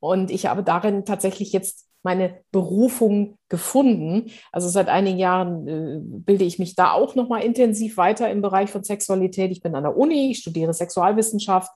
Und 0.00 0.30
ich 0.30 0.46
habe 0.46 0.62
darin 0.62 1.04
tatsächlich 1.04 1.52
jetzt 1.52 1.86
meine 2.02 2.40
Berufung 2.52 3.38
gefunden. 3.48 4.30
Also 4.52 4.68
seit 4.68 4.88
einigen 4.88 5.18
Jahren 5.18 5.66
äh, 5.66 6.00
bilde 6.02 6.44
ich 6.44 6.58
mich 6.58 6.74
da 6.74 6.92
auch 6.92 7.14
nochmal 7.14 7.42
intensiv 7.42 7.96
weiter 7.96 8.30
im 8.30 8.42
Bereich 8.42 8.70
von 8.70 8.84
Sexualität. 8.84 9.50
Ich 9.50 9.62
bin 9.62 9.74
an 9.74 9.84
der 9.84 9.96
Uni, 9.96 10.30
ich 10.30 10.38
studiere 10.40 10.74
Sexualwissenschaft. 10.74 11.72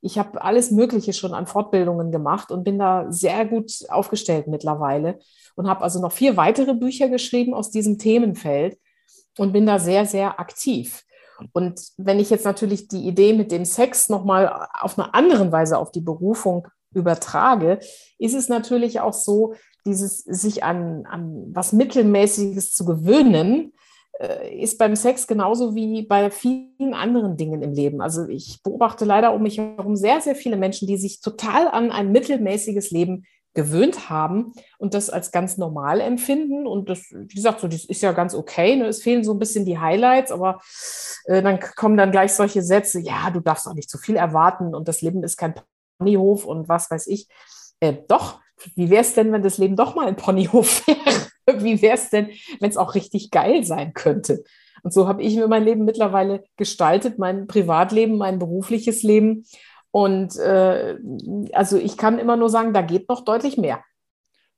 Ich 0.00 0.18
habe 0.18 0.42
alles 0.42 0.70
Mögliche 0.70 1.12
schon 1.12 1.34
an 1.34 1.46
Fortbildungen 1.46 2.10
gemacht 2.10 2.50
und 2.50 2.64
bin 2.64 2.78
da 2.78 3.06
sehr 3.10 3.44
gut 3.44 3.70
aufgestellt 3.88 4.46
mittlerweile 4.46 5.18
und 5.56 5.68
habe 5.68 5.82
also 5.82 6.00
noch 6.00 6.12
vier 6.12 6.38
weitere 6.38 6.74
Bücher 6.74 7.08
geschrieben 7.10 7.52
aus 7.52 7.70
diesem 7.70 7.98
Themenfeld 7.98 8.78
und 9.36 9.52
bin 9.52 9.66
da 9.66 9.78
sehr, 9.78 10.06
sehr 10.06 10.40
aktiv. 10.40 11.04
Und 11.52 11.80
wenn 11.96 12.18
ich 12.18 12.30
jetzt 12.30 12.44
natürlich 12.44 12.88
die 12.88 13.06
Idee 13.06 13.32
mit 13.32 13.52
dem 13.52 13.64
Sex 13.64 14.08
nochmal 14.08 14.68
auf 14.80 14.98
eine 14.98 15.14
andere 15.14 15.52
Weise 15.52 15.78
auf 15.78 15.90
die 15.90 16.00
Berufung 16.00 16.68
übertrage, 16.94 17.78
ist 18.18 18.34
es 18.34 18.48
natürlich 18.48 19.00
auch 19.00 19.12
so, 19.12 19.54
dieses 19.84 20.18
sich 20.18 20.64
an, 20.64 21.06
an 21.06 21.46
was 21.52 21.72
Mittelmäßiges 21.72 22.72
zu 22.72 22.84
gewöhnen, 22.84 23.72
äh, 24.18 24.58
ist 24.58 24.78
beim 24.78 24.96
Sex 24.96 25.26
genauso 25.26 25.74
wie 25.74 26.02
bei 26.02 26.30
vielen 26.30 26.94
anderen 26.94 27.36
Dingen 27.36 27.62
im 27.62 27.72
Leben. 27.72 28.00
Also 28.00 28.26
ich 28.28 28.62
beobachte 28.62 29.04
leider 29.04 29.34
um 29.34 29.42
mich 29.42 29.58
herum 29.58 29.96
sehr, 29.96 30.20
sehr 30.20 30.34
viele 30.34 30.56
Menschen, 30.56 30.88
die 30.88 30.96
sich 30.96 31.20
total 31.20 31.68
an 31.68 31.92
ein 31.92 32.12
mittelmäßiges 32.12 32.90
Leben 32.90 33.26
gewöhnt 33.56 34.08
haben 34.08 34.52
und 34.78 34.94
das 34.94 35.10
als 35.10 35.32
ganz 35.32 35.56
normal 35.56 36.00
empfinden. 36.00 36.66
Und 36.66 36.88
das, 36.88 37.06
wie 37.10 37.34
gesagt, 37.34 37.60
so, 37.60 37.66
das 37.66 37.84
ist 37.84 38.02
ja 38.02 38.12
ganz 38.12 38.34
okay. 38.34 38.76
Ne? 38.76 38.86
Es 38.86 39.02
fehlen 39.02 39.24
so 39.24 39.32
ein 39.32 39.40
bisschen 39.40 39.64
die 39.64 39.78
Highlights, 39.78 40.30
aber 40.30 40.60
äh, 41.24 41.42
dann 41.42 41.58
kommen 41.58 41.96
dann 41.96 42.12
gleich 42.12 42.34
solche 42.34 42.62
Sätze, 42.62 43.00
ja, 43.00 43.30
du 43.30 43.40
darfst 43.40 43.66
auch 43.66 43.74
nicht 43.74 43.90
zu 43.90 43.98
viel 43.98 44.14
erwarten 44.14 44.74
und 44.74 44.86
das 44.86 45.02
Leben 45.02 45.24
ist 45.24 45.36
kein 45.36 45.54
Ponyhof 45.98 46.44
und 46.44 46.68
was 46.68 46.90
weiß 46.90 47.08
ich. 47.08 47.28
Äh, 47.80 47.94
doch, 48.06 48.40
wie 48.74 48.90
wäre 48.90 49.02
es 49.02 49.14
denn, 49.14 49.32
wenn 49.32 49.42
das 49.42 49.58
Leben 49.58 49.74
doch 49.74 49.94
mal 49.94 50.06
ein 50.06 50.16
Ponyhof 50.16 50.86
wäre? 51.46 51.64
wie 51.64 51.80
wäre 51.80 51.94
es 51.94 52.10
denn, 52.10 52.30
wenn 52.60 52.70
es 52.70 52.76
auch 52.76 52.94
richtig 52.94 53.30
geil 53.30 53.64
sein 53.64 53.94
könnte? 53.94 54.44
Und 54.82 54.92
so 54.92 55.08
habe 55.08 55.22
ich 55.22 55.34
mir 55.34 55.48
mein 55.48 55.64
Leben 55.64 55.84
mittlerweile 55.84 56.44
gestaltet, 56.56 57.18
mein 57.18 57.46
Privatleben, 57.46 58.18
mein 58.18 58.38
berufliches 58.38 59.02
Leben. 59.02 59.44
Und 59.96 60.36
äh, 60.36 60.98
also 61.54 61.78
ich 61.78 61.96
kann 61.96 62.18
immer 62.18 62.36
nur 62.36 62.50
sagen, 62.50 62.74
da 62.74 62.82
geht 62.82 63.08
noch 63.08 63.24
deutlich 63.24 63.56
mehr. 63.56 63.82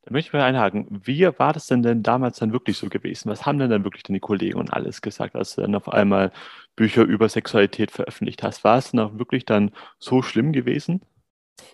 Da 0.03 0.11
möchte 0.11 0.31
ich 0.31 0.33
mal 0.33 0.43
einhaken. 0.43 0.89
Wie 1.05 1.29
war 1.39 1.53
das 1.53 1.69
denn 1.69 1.85
denn 1.85 2.03
damals 2.03 2.41
dann 2.41 2.53
wirklich 2.53 2.77
so 2.77 2.89
gewesen? 2.89 3.31
Was 3.31 3.47
haben 3.47 3.61
denn 3.61 3.71
dann 3.71 3.85
wirklich 3.85 4.03
deine 4.03 4.19
Kollegen 4.19 4.59
und 4.59 4.73
alles 4.73 5.01
gesagt, 5.01 5.37
als 5.37 5.55
du 5.55 5.61
dann 5.61 5.77
auf 5.77 5.89
einmal 5.91 6.33
Bücher 6.75 7.05
über 7.05 7.29
Sexualität 7.29 7.93
veröffentlicht 7.93 8.43
hast? 8.43 8.65
War 8.65 8.79
es 8.79 8.91
dann 8.91 8.99
auch 8.99 9.17
wirklich 9.17 9.45
dann 9.45 9.71
so 10.01 10.23
schlimm 10.23 10.51
gewesen? 10.51 11.03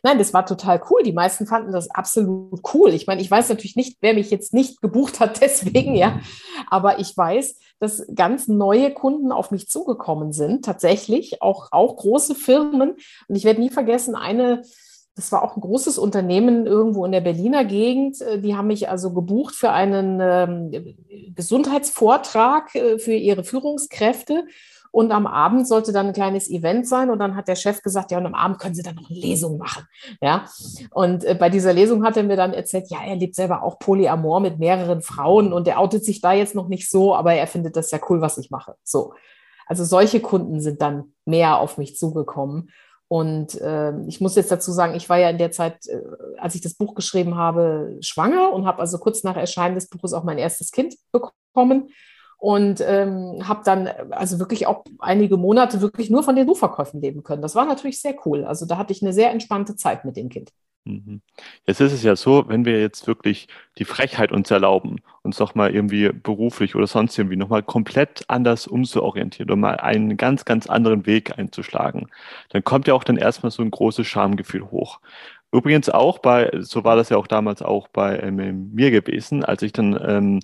Nein, 0.03 0.19
das 0.19 0.35
war 0.35 0.45
total 0.45 0.83
cool. 0.91 1.03
Die 1.03 1.13
meisten 1.15 1.47
fanden 1.47 1.73
das 1.73 1.89
absolut 1.89 2.61
cool. 2.75 2.91
Ich 2.91 3.07
meine, 3.07 3.23
ich 3.23 3.31
weiß 3.31 3.49
natürlich 3.49 3.77
nicht, 3.77 3.97
wer 4.03 4.13
mich 4.13 4.31
jetzt 4.31 4.53
nicht 4.53 4.83
gebucht 4.83 5.21
hat, 5.21 5.41
deswegen, 5.41 5.95
ja. 5.95 6.21
Aber 6.69 6.99
ich 6.99 7.17
weiß, 7.17 7.59
dass 7.85 8.07
ganz 8.15 8.49
neue 8.49 8.93
Kunden 8.93 9.31
auf 9.31 9.51
mich 9.51 9.69
zugekommen 9.69 10.33
sind, 10.33 10.65
tatsächlich, 10.65 11.43
auch, 11.43 11.69
auch 11.71 11.97
große 11.97 12.35
Firmen. 12.35 12.97
Und 13.29 13.37
ich 13.37 13.45
werde 13.45 13.61
nie 13.61 13.69
vergessen, 13.69 14.15
eine, 14.15 14.63
das 15.15 15.31
war 15.31 15.43
auch 15.43 15.57
ein 15.57 15.61
großes 15.61 15.99
Unternehmen 15.99 16.67
irgendwo 16.67 17.05
in 17.05 17.13
der 17.13 17.21
Berliner 17.21 17.67
Gegend. 17.67 18.23
Äh, 18.23 18.41
die 18.41 18.57
haben 18.57 18.69
mich 18.69 18.89
also 18.89 19.13
gebucht 19.13 19.55
für 19.55 19.71
einen 19.71 20.19
ähm, 20.23 20.97
Gesundheitsvortrag 21.35 22.75
äh, 22.75 22.99
für 22.99 23.13
ihre 23.13 23.45
Führungskräfte. 23.45 24.45
Und 24.95 25.11
am 25.11 25.27
Abend 25.27 25.67
sollte 25.67 25.93
dann 25.93 26.07
ein 26.07 26.13
kleines 26.13 26.49
Event 26.49 26.87
sein. 26.87 27.11
Und 27.11 27.19
dann 27.19 27.35
hat 27.35 27.49
der 27.49 27.57
Chef 27.57 27.83
gesagt, 27.83 28.13
ja, 28.13 28.19
und 28.19 28.27
am 28.27 28.35
Abend 28.37 28.61
können 28.61 28.77
Sie 28.77 28.83
dann 28.85 28.95
noch 28.95 29.11
eine 29.11 29.19
Lesung 29.19 29.59
machen. 29.59 29.89
Ja. 30.23 30.45
Und 30.93 31.25
äh, 31.25 31.35
bei 31.35 31.51
dieser 31.51 31.73
Lesung 31.73 32.05
hat 32.05 32.17
er 32.17 32.23
mir 32.23 32.37
dann 32.37 32.53
erzählt, 32.53 32.89
ja, 32.91 32.99
er 33.05 33.17
lebt 33.17 33.35
selber 33.35 33.65
auch 33.65 33.81
Polyamor 33.81 34.39
mit 34.39 34.61
mehreren 34.61 35.03
Frauen 35.03 35.53
und 35.53 35.67
er 35.67 35.81
outet 35.81 36.05
sich 36.05 36.21
da 36.21 36.33
jetzt 36.33 36.55
noch 36.55 36.69
nicht 36.69 36.89
so, 36.89 37.13
aber 37.13 37.35
er 37.35 37.49
findet 37.49 37.75
das 37.75 37.91
ja 37.91 37.99
cool, 38.09 38.21
was 38.21 38.39
ich 38.39 38.53
mache. 38.53 38.77
So. 38.85 39.15
Also 39.67 39.83
solche 39.83 40.21
Kunden 40.21 40.61
sind 40.61 40.81
dann 40.81 41.13
mehr 41.25 41.59
auf 41.59 41.77
mich 41.77 41.97
zugekommen. 41.97 42.71
Und 43.09 43.61
äh, 43.61 43.99
ich 44.07 44.21
muss 44.21 44.37
jetzt 44.37 44.53
dazu 44.53 44.71
sagen, 44.71 44.95
ich 44.95 45.09
war 45.09 45.19
ja 45.19 45.29
in 45.29 45.39
der 45.39 45.51
Zeit, 45.51 45.89
äh, 45.89 46.03
als 46.39 46.55
ich 46.55 46.61
das 46.61 46.75
Buch 46.75 46.95
geschrieben 46.95 47.35
habe, 47.35 47.97
schwanger 48.01 48.53
und 48.53 48.65
habe 48.65 48.79
also 48.79 48.99
kurz 48.99 49.25
nach 49.25 49.37
Erscheinen 49.37 49.75
des 49.75 49.89
Buches 49.89 50.13
auch 50.13 50.23
mein 50.23 50.39
erstes 50.39 50.71
Kind 50.71 50.95
bekommen 51.11 51.89
und 52.45 52.85
ähm, 52.87 53.49
habe 53.49 53.63
dann 53.65 53.89
also 54.11 54.39
wirklich 54.39 54.67
auch 54.67 54.85
einige 54.99 55.39
Monate 55.39 55.81
wirklich 55.81 56.11
nur 56.11 56.23
von 56.23 56.37
den 56.37 56.45
Buchverkäufen 56.45 57.01
leben 57.01 57.23
können. 57.23 57.41
Das 57.41 57.55
war 57.55 57.65
natürlich 57.65 58.03
sehr 58.03 58.15
cool. 58.27 58.45
Also 58.45 58.67
da 58.67 58.77
hatte 58.77 58.93
ich 58.93 59.01
eine 59.01 59.15
sehr 59.15 59.31
entspannte 59.31 59.77
Zeit 59.77 60.05
mit 60.05 60.19
dem 60.19 60.29
Kind. 60.29 60.53
Mhm. 60.85 61.23
Jetzt 61.67 61.81
ist 61.81 61.95
es 61.95 62.03
ja 62.03 62.15
so, 62.15 62.47
wenn 62.49 62.67
wir 62.67 62.79
jetzt 62.79 63.07
wirklich 63.07 63.49
die 63.79 63.87
Frechheit 63.87 64.31
uns 64.31 64.51
erlauben, 64.51 64.97
uns 65.23 65.39
doch 65.39 65.55
mal 65.55 65.75
irgendwie 65.75 66.11
beruflich 66.11 66.75
oder 66.75 66.87
sonst 66.87 67.17
irgendwie 67.17 67.37
nochmal 67.37 67.63
komplett 67.63 68.25
anders 68.29 68.67
umzuorientieren 68.67 69.51
und 69.51 69.61
mal 69.61 69.79
einen 69.79 70.19
ganz, 70.19 70.45
ganz 70.45 70.67
anderen 70.67 71.07
Weg 71.07 71.39
einzuschlagen, 71.39 72.11
dann 72.51 72.63
kommt 72.63 72.87
ja 72.87 72.93
auch 72.93 73.05
dann 73.05 73.17
erstmal 73.17 73.51
so 73.51 73.63
ein 73.63 73.71
großes 73.71 74.07
Schamgefühl 74.07 74.71
hoch. 74.71 75.01
Übrigens 75.55 75.89
auch 75.89 76.19
bei, 76.19 76.51
so 76.63 76.83
war 76.83 76.97
das 76.97 77.11
ja 77.11 77.17
auch 77.17 77.29
damals 77.29 77.63
auch 77.63 77.87
bei 77.87 78.19
ähm, 78.19 78.73
mir 78.75 78.91
gewesen, 78.91 79.45
als 79.45 79.63
ich 79.63 79.73
dann 79.73 79.97
ähm, 80.05 80.41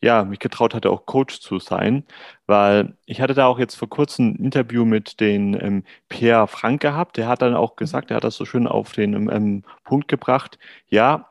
ja, 0.00 0.24
mich 0.24 0.38
getraut 0.38 0.72
hatte, 0.74 0.88
auch 0.90 1.04
Coach 1.04 1.40
zu 1.40 1.58
sein, 1.58 2.04
weil 2.46 2.96
ich 3.04 3.20
hatte 3.20 3.34
da 3.34 3.44
auch 3.46 3.58
jetzt 3.58 3.74
vor 3.74 3.90
kurzem 3.90 4.30
ein 4.30 4.36
Interview 4.36 4.86
mit 4.86 5.20
den 5.20 5.52
ähm, 5.60 5.84
Pierre 6.08 6.48
Frank 6.48 6.80
gehabt. 6.80 7.18
Der 7.18 7.28
hat 7.28 7.42
dann 7.42 7.54
auch 7.54 7.76
gesagt, 7.76 8.10
er 8.10 8.16
hat 8.16 8.24
das 8.24 8.36
so 8.36 8.46
schön 8.46 8.66
auf 8.66 8.92
den 8.92 9.12
ähm, 9.12 9.30
ähm, 9.30 9.64
Punkt 9.84 10.08
gebracht, 10.08 10.58
ja, 10.88 11.28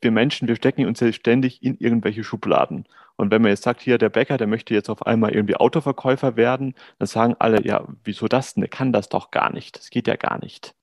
wir 0.00 0.10
Menschen, 0.10 0.48
wir 0.48 0.56
stecken 0.56 0.84
uns 0.86 0.98
ja 0.98 1.12
ständig 1.12 1.62
in 1.62 1.76
irgendwelche 1.78 2.24
Schubladen. 2.24 2.88
Und 3.14 3.30
wenn 3.30 3.42
man 3.42 3.50
jetzt 3.52 3.62
sagt, 3.62 3.80
hier 3.80 3.96
der 3.98 4.08
Bäcker, 4.08 4.38
der 4.38 4.48
möchte 4.48 4.74
jetzt 4.74 4.90
auf 4.90 5.06
einmal 5.06 5.32
irgendwie 5.32 5.54
Autoverkäufer 5.54 6.36
werden, 6.36 6.74
dann 6.98 7.06
sagen 7.06 7.36
alle, 7.38 7.64
ja, 7.64 7.84
wieso 8.02 8.26
das 8.26 8.54
denn? 8.54 8.62
Der 8.62 8.70
kann 8.70 8.92
das 8.92 9.08
doch 9.08 9.30
gar 9.30 9.52
nicht. 9.52 9.78
Das 9.78 9.90
geht 9.90 10.08
ja 10.08 10.16
gar 10.16 10.40
nicht. 10.40 10.74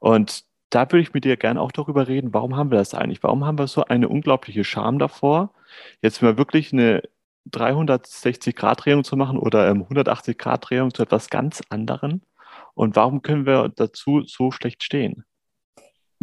Und 0.00 0.49
da 0.70 0.90
würde 0.90 1.02
ich 1.02 1.12
mit 1.12 1.24
dir 1.24 1.36
gerne 1.36 1.60
auch 1.60 1.72
darüber 1.72 2.08
reden, 2.08 2.32
warum 2.32 2.56
haben 2.56 2.70
wir 2.70 2.78
das 2.78 2.94
eigentlich? 2.94 3.22
Warum 3.22 3.44
haben 3.44 3.58
wir 3.58 3.66
so 3.66 3.84
eine 3.84 4.08
unglaubliche 4.08 4.64
Scham 4.64 4.98
davor, 4.98 5.52
jetzt 6.00 6.22
mal 6.22 6.38
wirklich 6.38 6.72
eine 6.72 7.02
360-Grad-Drehung 7.50 9.04
zu 9.04 9.16
machen 9.16 9.38
oder 9.38 9.68
ähm, 9.68 9.84
180-Grad-Drehung 9.84 10.94
zu 10.94 11.02
etwas 11.02 11.28
ganz 11.28 11.60
anderem? 11.68 12.22
Und 12.74 12.96
warum 12.96 13.22
können 13.22 13.46
wir 13.46 13.70
dazu 13.74 14.22
so 14.22 14.50
schlecht 14.50 14.82
stehen? 14.82 15.24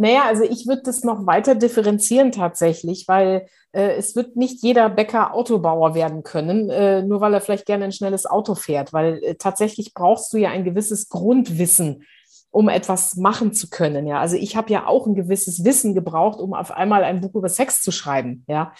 Naja, 0.00 0.24
also 0.26 0.44
ich 0.44 0.66
würde 0.68 0.82
das 0.84 1.02
noch 1.02 1.26
weiter 1.26 1.56
differenzieren 1.56 2.30
tatsächlich, 2.30 3.06
weil 3.08 3.48
äh, 3.72 3.96
es 3.96 4.14
wird 4.14 4.36
nicht 4.36 4.62
jeder 4.62 4.88
Bäcker 4.88 5.34
Autobauer 5.34 5.94
werden 5.96 6.22
können, 6.22 6.70
äh, 6.70 7.02
nur 7.02 7.20
weil 7.20 7.34
er 7.34 7.40
vielleicht 7.40 7.66
gerne 7.66 7.84
ein 7.84 7.92
schnelles 7.92 8.24
Auto 8.24 8.54
fährt, 8.54 8.92
weil 8.92 9.20
äh, 9.24 9.34
tatsächlich 9.34 9.94
brauchst 9.94 10.32
du 10.32 10.38
ja 10.38 10.50
ein 10.50 10.64
gewisses 10.64 11.08
Grundwissen 11.08 12.04
um 12.50 12.68
etwas 12.68 13.16
machen 13.16 13.52
zu 13.52 13.68
können. 13.68 14.06
Ja, 14.06 14.20
also 14.20 14.36
ich 14.36 14.56
habe 14.56 14.72
ja 14.72 14.86
auch 14.86 15.06
ein 15.06 15.14
gewisses 15.14 15.64
Wissen 15.64 15.94
gebraucht, 15.94 16.40
um 16.40 16.54
auf 16.54 16.70
einmal 16.70 17.04
ein 17.04 17.20
Buch 17.20 17.34
über 17.34 17.48
Sex 17.48 17.82
zu 17.82 17.92
schreiben. 17.92 18.44
Ja, 18.48 18.72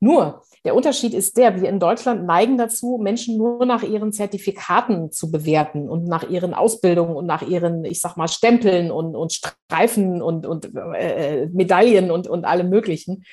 nur 0.00 0.42
der 0.64 0.74
Unterschied 0.74 1.14
ist 1.14 1.36
der, 1.38 1.60
wir 1.60 1.68
in 1.68 1.80
Deutschland 1.80 2.26
neigen 2.26 2.58
dazu, 2.58 2.98
Menschen 3.00 3.38
nur 3.38 3.64
nach 3.64 3.82
ihren 3.82 4.12
Zertifikaten 4.12 5.10
zu 5.10 5.30
bewerten 5.30 5.88
und 5.88 6.04
nach 6.04 6.28
ihren 6.28 6.52
Ausbildungen 6.52 7.16
und 7.16 7.26
nach 7.26 7.42
ihren, 7.42 7.84
ich 7.84 8.00
sag 8.00 8.16
mal, 8.16 8.28
Stempeln 8.28 8.90
und, 8.90 9.16
und 9.16 9.32
Streifen 9.32 10.20
und, 10.20 10.46
und 10.46 10.70
äh, 10.74 11.46
Medaillen 11.52 12.10
und, 12.10 12.28
und 12.28 12.44
allem 12.44 12.68
Möglichen. 12.68 13.24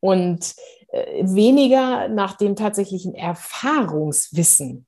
Und 0.00 0.54
äh, 0.88 1.24
weniger 1.24 2.08
nach 2.08 2.36
dem 2.36 2.54
tatsächlichen 2.54 3.14
Erfahrungswissen. 3.14 4.86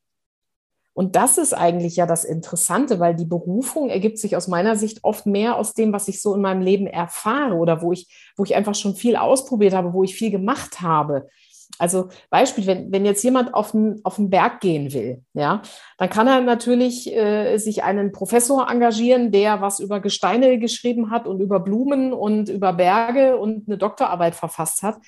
Und 1.01 1.17
das 1.17 1.39
ist 1.39 1.55
eigentlich 1.55 1.97
ja 1.97 2.05
das 2.05 2.27
Interessante, 2.27 3.01
weil 3.01 3.17
die 3.17 3.25
Berufung 3.25 3.89
ergibt 3.89 4.19
sich 4.19 4.37
aus 4.37 4.49
meiner 4.49 4.77
Sicht 4.77 4.99
oft 5.03 5.25
mehr 5.25 5.57
aus 5.57 5.73
dem, 5.73 5.95
was 5.95 6.09
ich 6.09 6.21
so 6.21 6.35
in 6.35 6.43
meinem 6.43 6.61
Leben 6.61 6.87
erfahre 6.87 7.55
oder 7.55 7.81
wo 7.81 7.91
ich, 7.91 8.07
wo 8.37 8.45
ich 8.45 8.55
einfach 8.55 8.75
schon 8.75 8.95
viel 8.95 9.17
ausprobiert 9.17 9.73
habe, 9.73 9.95
wo 9.95 10.05
ich 10.05 10.15
viel 10.15 10.31
gemacht 10.31 10.83
habe. 10.83 11.31
Also 11.79 12.11
Beispiel, 12.29 12.67
wenn, 12.67 12.93
wenn 12.93 13.07
jetzt 13.07 13.25
jemand 13.25 13.55
auf 13.55 13.71
den, 13.71 14.01
auf 14.05 14.17
den 14.17 14.29
Berg 14.29 14.61
gehen 14.61 14.93
will, 14.93 15.23
ja, 15.33 15.63
dann 15.97 16.11
kann 16.11 16.27
er 16.27 16.43
natürlich 16.43 17.11
äh, 17.17 17.57
sich 17.57 17.83
einen 17.83 18.13
Professor 18.13 18.69
engagieren, 18.71 19.33
der 19.33 19.63
was 19.63 19.81
über 19.81 20.01
Gesteine 20.01 20.59
geschrieben 20.59 21.11
hat 21.11 21.27
und 21.27 21.41
über 21.41 21.61
Blumen 21.61 22.13
und 22.13 22.51
über 22.51 22.75
Berge 22.75 23.39
und 23.39 23.67
eine 23.67 23.79
Doktorarbeit 23.79 24.35
verfasst 24.35 24.83
hat. 24.83 24.99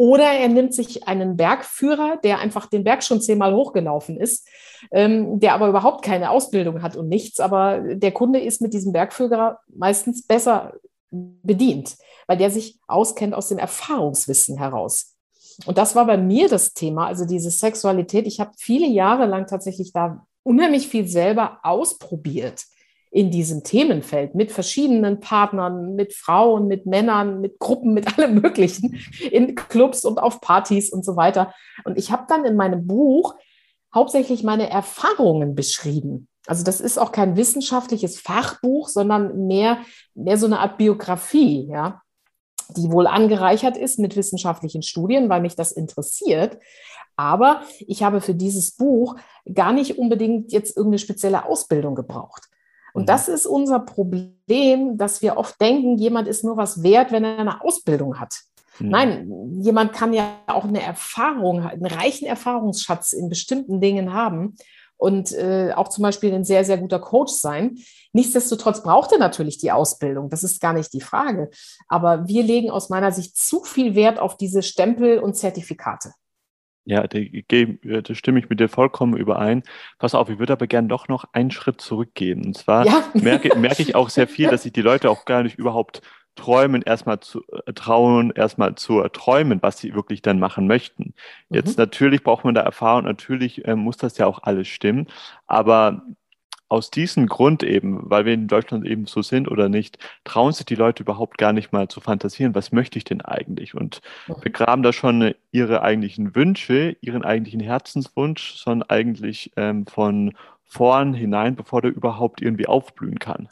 Oder 0.00 0.32
er 0.32 0.48
nimmt 0.48 0.72
sich 0.72 1.06
einen 1.06 1.36
Bergführer, 1.36 2.16
der 2.24 2.38
einfach 2.38 2.64
den 2.64 2.84
Berg 2.84 3.04
schon 3.04 3.20
zehnmal 3.20 3.54
hochgelaufen 3.54 4.16
ist, 4.16 4.48
ähm, 4.92 5.40
der 5.40 5.52
aber 5.52 5.68
überhaupt 5.68 6.02
keine 6.02 6.30
Ausbildung 6.30 6.80
hat 6.80 6.96
und 6.96 7.10
nichts. 7.10 7.38
Aber 7.38 7.80
der 7.80 8.10
Kunde 8.10 8.40
ist 8.40 8.62
mit 8.62 8.72
diesem 8.72 8.94
Bergführer 8.94 9.58
meistens 9.68 10.26
besser 10.26 10.72
bedient, 11.10 11.98
weil 12.26 12.38
der 12.38 12.50
sich 12.50 12.78
auskennt 12.86 13.34
aus 13.34 13.48
dem 13.48 13.58
Erfahrungswissen 13.58 14.56
heraus. 14.56 15.18
Und 15.66 15.76
das 15.76 15.94
war 15.94 16.06
bei 16.06 16.16
mir 16.16 16.48
das 16.48 16.72
Thema, 16.72 17.06
also 17.06 17.26
diese 17.26 17.50
Sexualität. 17.50 18.26
Ich 18.26 18.40
habe 18.40 18.52
viele 18.56 18.86
Jahre 18.86 19.26
lang 19.26 19.48
tatsächlich 19.48 19.92
da 19.92 20.24
unheimlich 20.42 20.88
viel 20.88 21.06
selber 21.08 21.58
ausprobiert. 21.62 22.64
In 23.10 23.30
diesem 23.30 23.64
Themenfeld 23.64 24.34
mit 24.34 24.52
verschiedenen 24.52 25.20
Partnern, 25.20 25.96
mit 25.96 26.14
Frauen, 26.14 26.68
mit 26.68 26.86
Männern, 26.86 27.40
mit 27.40 27.58
Gruppen, 27.58 27.92
mit 27.92 28.06
allem 28.18 28.40
Möglichen, 28.40 29.00
in 29.30 29.54
Clubs 29.54 30.04
und 30.04 30.18
auf 30.20 30.40
Partys 30.40 30.92
und 30.92 31.04
so 31.04 31.16
weiter. 31.16 31.52
Und 31.84 31.98
ich 31.98 32.12
habe 32.12 32.24
dann 32.28 32.44
in 32.44 32.56
meinem 32.56 32.86
Buch 32.86 33.34
hauptsächlich 33.94 34.44
meine 34.44 34.70
Erfahrungen 34.70 35.54
beschrieben. 35.54 36.28
Also 36.46 36.64
das 36.64 36.80
ist 36.80 36.98
auch 36.98 37.12
kein 37.12 37.36
wissenschaftliches 37.36 38.18
Fachbuch, 38.18 38.88
sondern 38.88 39.46
mehr, 39.46 39.78
mehr 40.14 40.38
so 40.38 40.46
eine 40.46 40.60
Art 40.60 40.78
Biografie, 40.78 41.66
ja, 41.68 42.00
die 42.76 42.90
wohl 42.90 43.06
angereichert 43.06 43.76
ist 43.76 43.98
mit 43.98 44.16
wissenschaftlichen 44.16 44.82
Studien, 44.82 45.28
weil 45.28 45.40
mich 45.40 45.56
das 45.56 45.72
interessiert. 45.72 46.58
Aber 47.16 47.62
ich 47.80 48.02
habe 48.02 48.20
für 48.20 48.34
dieses 48.34 48.76
Buch 48.76 49.16
gar 49.52 49.72
nicht 49.72 49.98
unbedingt 49.98 50.52
jetzt 50.52 50.76
irgendeine 50.76 50.98
spezielle 50.98 51.44
Ausbildung 51.44 51.94
gebraucht. 51.94 52.49
Und 52.92 53.02
mhm. 53.02 53.06
das 53.06 53.28
ist 53.28 53.46
unser 53.46 53.80
Problem, 53.80 54.96
dass 54.98 55.22
wir 55.22 55.36
oft 55.36 55.60
denken, 55.60 55.98
jemand 55.98 56.28
ist 56.28 56.44
nur 56.44 56.56
was 56.56 56.82
wert, 56.82 57.12
wenn 57.12 57.24
er 57.24 57.38
eine 57.38 57.62
Ausbildung 57.62 58.20
hat. 58.20 58.40
Mhm. 58.78 58.88
Nein, 58.88 59.60
jemand 59.60 59.92
kann 59.92 60.12
ja 60.12 60.38
auch 60.46 60.64
eine 60.64 60.82
Erfahrung, 60.82 61.62
einen 61.62 61.86
reichen 61.86 62.26
Erfahrungsschatz 62.26 63.12
in 63.12 63.28
bestimmten 63.28 63.80
Dingen 63.80 64.12
haben 64.12 64.56
und 64.96 65.32
äh, 65.32 65.72
auch 65.74 65.88
zum 65.88 66.02
Beispiel 66.02 66.32
ein 66.34 66.44
sehr, 66.44 66.64
sehr 66.64 66.78
guter 66.78 66.98
Coach 66.98 67.32
sein. 67.32 67.78
Nichtsdestotrotz 68.12 68.82
braucht 68.82 69.12
er 69.12 69.18
natürlich 69.18 69.58
die 69.58 69.72
Ausbildung, 69.72 70.28
das 70.28 70.42
ist 70.42 70.60
gar 70.60 70.72
nicht 70.72 70.92
die 70.92 71.00
Frage. 71.00 71.50
Aber 71.88 72.26
wir 72.26 72.42
legen 72.42 72.70
aus 72.70 72.90
meiner 72.90 73.12
Sicht 73.12 73.36
zu 73.36 73.62
viel 73.62 73.94
Wert 73.94 74.18
auf 74.18 74.36
diese 74.36 74.62
Stempel 74.62 75.20
und 75.20 75.36
Zertifikate. 75.36 76.12
Ja, 76.84 77.06
da 77.06 78.14
stimme 78.14 78.40
ich 78.40 78.48
mit 78.48 78.58
dir 78.58 78.68
vollkommen 78.68 79.16
überein. 79.16 79.62
Pass 79.98 80.14
auf, 80.14 80.28
ich 80.30 80.38
würde 80.38 80.54
aber 80.54 80.66
gerne 80.66 80.88
doch 80.88 81.08
noch 81.08 81.24
einen 81.32 81.50
Schritt 81.50 81.80
zurückgehen. 81.80 82.44
Und 82.44 82.56
zwar 82.56 82.86
ja. 82.86 83.04
merke, 83.14 83.56
merke 83.58 83.82
ich 83.82 83.94
auch 83.94 84.08
sehr 84.08 84.26
viel, 84.26 84.48
dass 84.50 84.62
sich 84.62 84.72
die 84.72 84.82
Leute 84.82 85.10
auch 85.10 85.24
gar 85.24 85.42
nicht 85.42 85.58
überhaupt 85.58 86.02
träumen, 86.36 86.82
erstmal 86.82 87.20
zu 87.20 87.42
äh, 87.66 87.72
trauen, 87.72 88.32
erstmal 88.34 88.74
zu 88.74 89.02
träumen, 89.08 89.58
was 89.62 89.78
sie 89.78 89.94
wirklich 89.94 90.22
dann 90.22 90.38
machen 90.38 90.66
möchten. 90.66 91.14
Jetzt 91.50 91.76
mhm. 91.76 91.82
natürlich 91.82 92.22
braucht 92.22 92.44
man 92.44 92.54
da 92.54 92.62
Erfahrung, 92.62 93.04
natürlich 93.04 93.64
äh, 93.66 93.76
muss 93.76 93.96
das 93.98 94.16
ja 94.18 94.26
auch 94.26 94.42
alles 94.42 94.68
stimmen, 94.68 95.06
aber 95.46 96.02
aus 96.70 96.90
diesem 96.90 97.26
Grund 97.26 97.62
eben, 97.62 98.08
weil 98.08 98.24
wir 98.24 98.32
in 98.32 98.46
Deutschland 98.46 98.86
eben 98.86 99.06
so 99.06 99.22
sind 99.22 99.50
oder 99.50 99.68
nicht, 99.68 99.98
trauen 100.24 100.52
sich 100.52 100.64
die 100.64 100.76
Leute 100.76 101.02
überhaupt 101.02 101.36
gar 101.36 101.52
nicht 101.52 101.72
mal 101.72 101.88
zu 101.88 102.00
fantasieren, 102.00 102.54
was 102.54 102.72
möchte 102.72 102.96
ich 102.96 103.04
denn 103.04 103.20
eigentlich? 103.20 103.74
Und 103.74 104.00
mhm. 104.28 104.36
begraben 104.40 104.82
da 104.82 104.92
schon 104.92 105.34
ihre 105.50 105.82
eigentlichen 105.82 106.34
Wünsche, 106.34 106.96
ihren 107.00 107.24
eigentlichen 107.24 107.60
Herzenswunsch, 107.60 108.54
sondern 108.54 108.88
eigentlich 108.88 109.52
ähm, 109.56 109.86
von 109.86 110.32
vorn 110.64 111.12
hinein, 111.12 111.56
bevor 111.56 111.82
der 111.82 111.90
überhaupt 111.90 112.40
irgendwie 112.40 112.68
aufblühen 112.68 113.18
kann. 113.18 113.48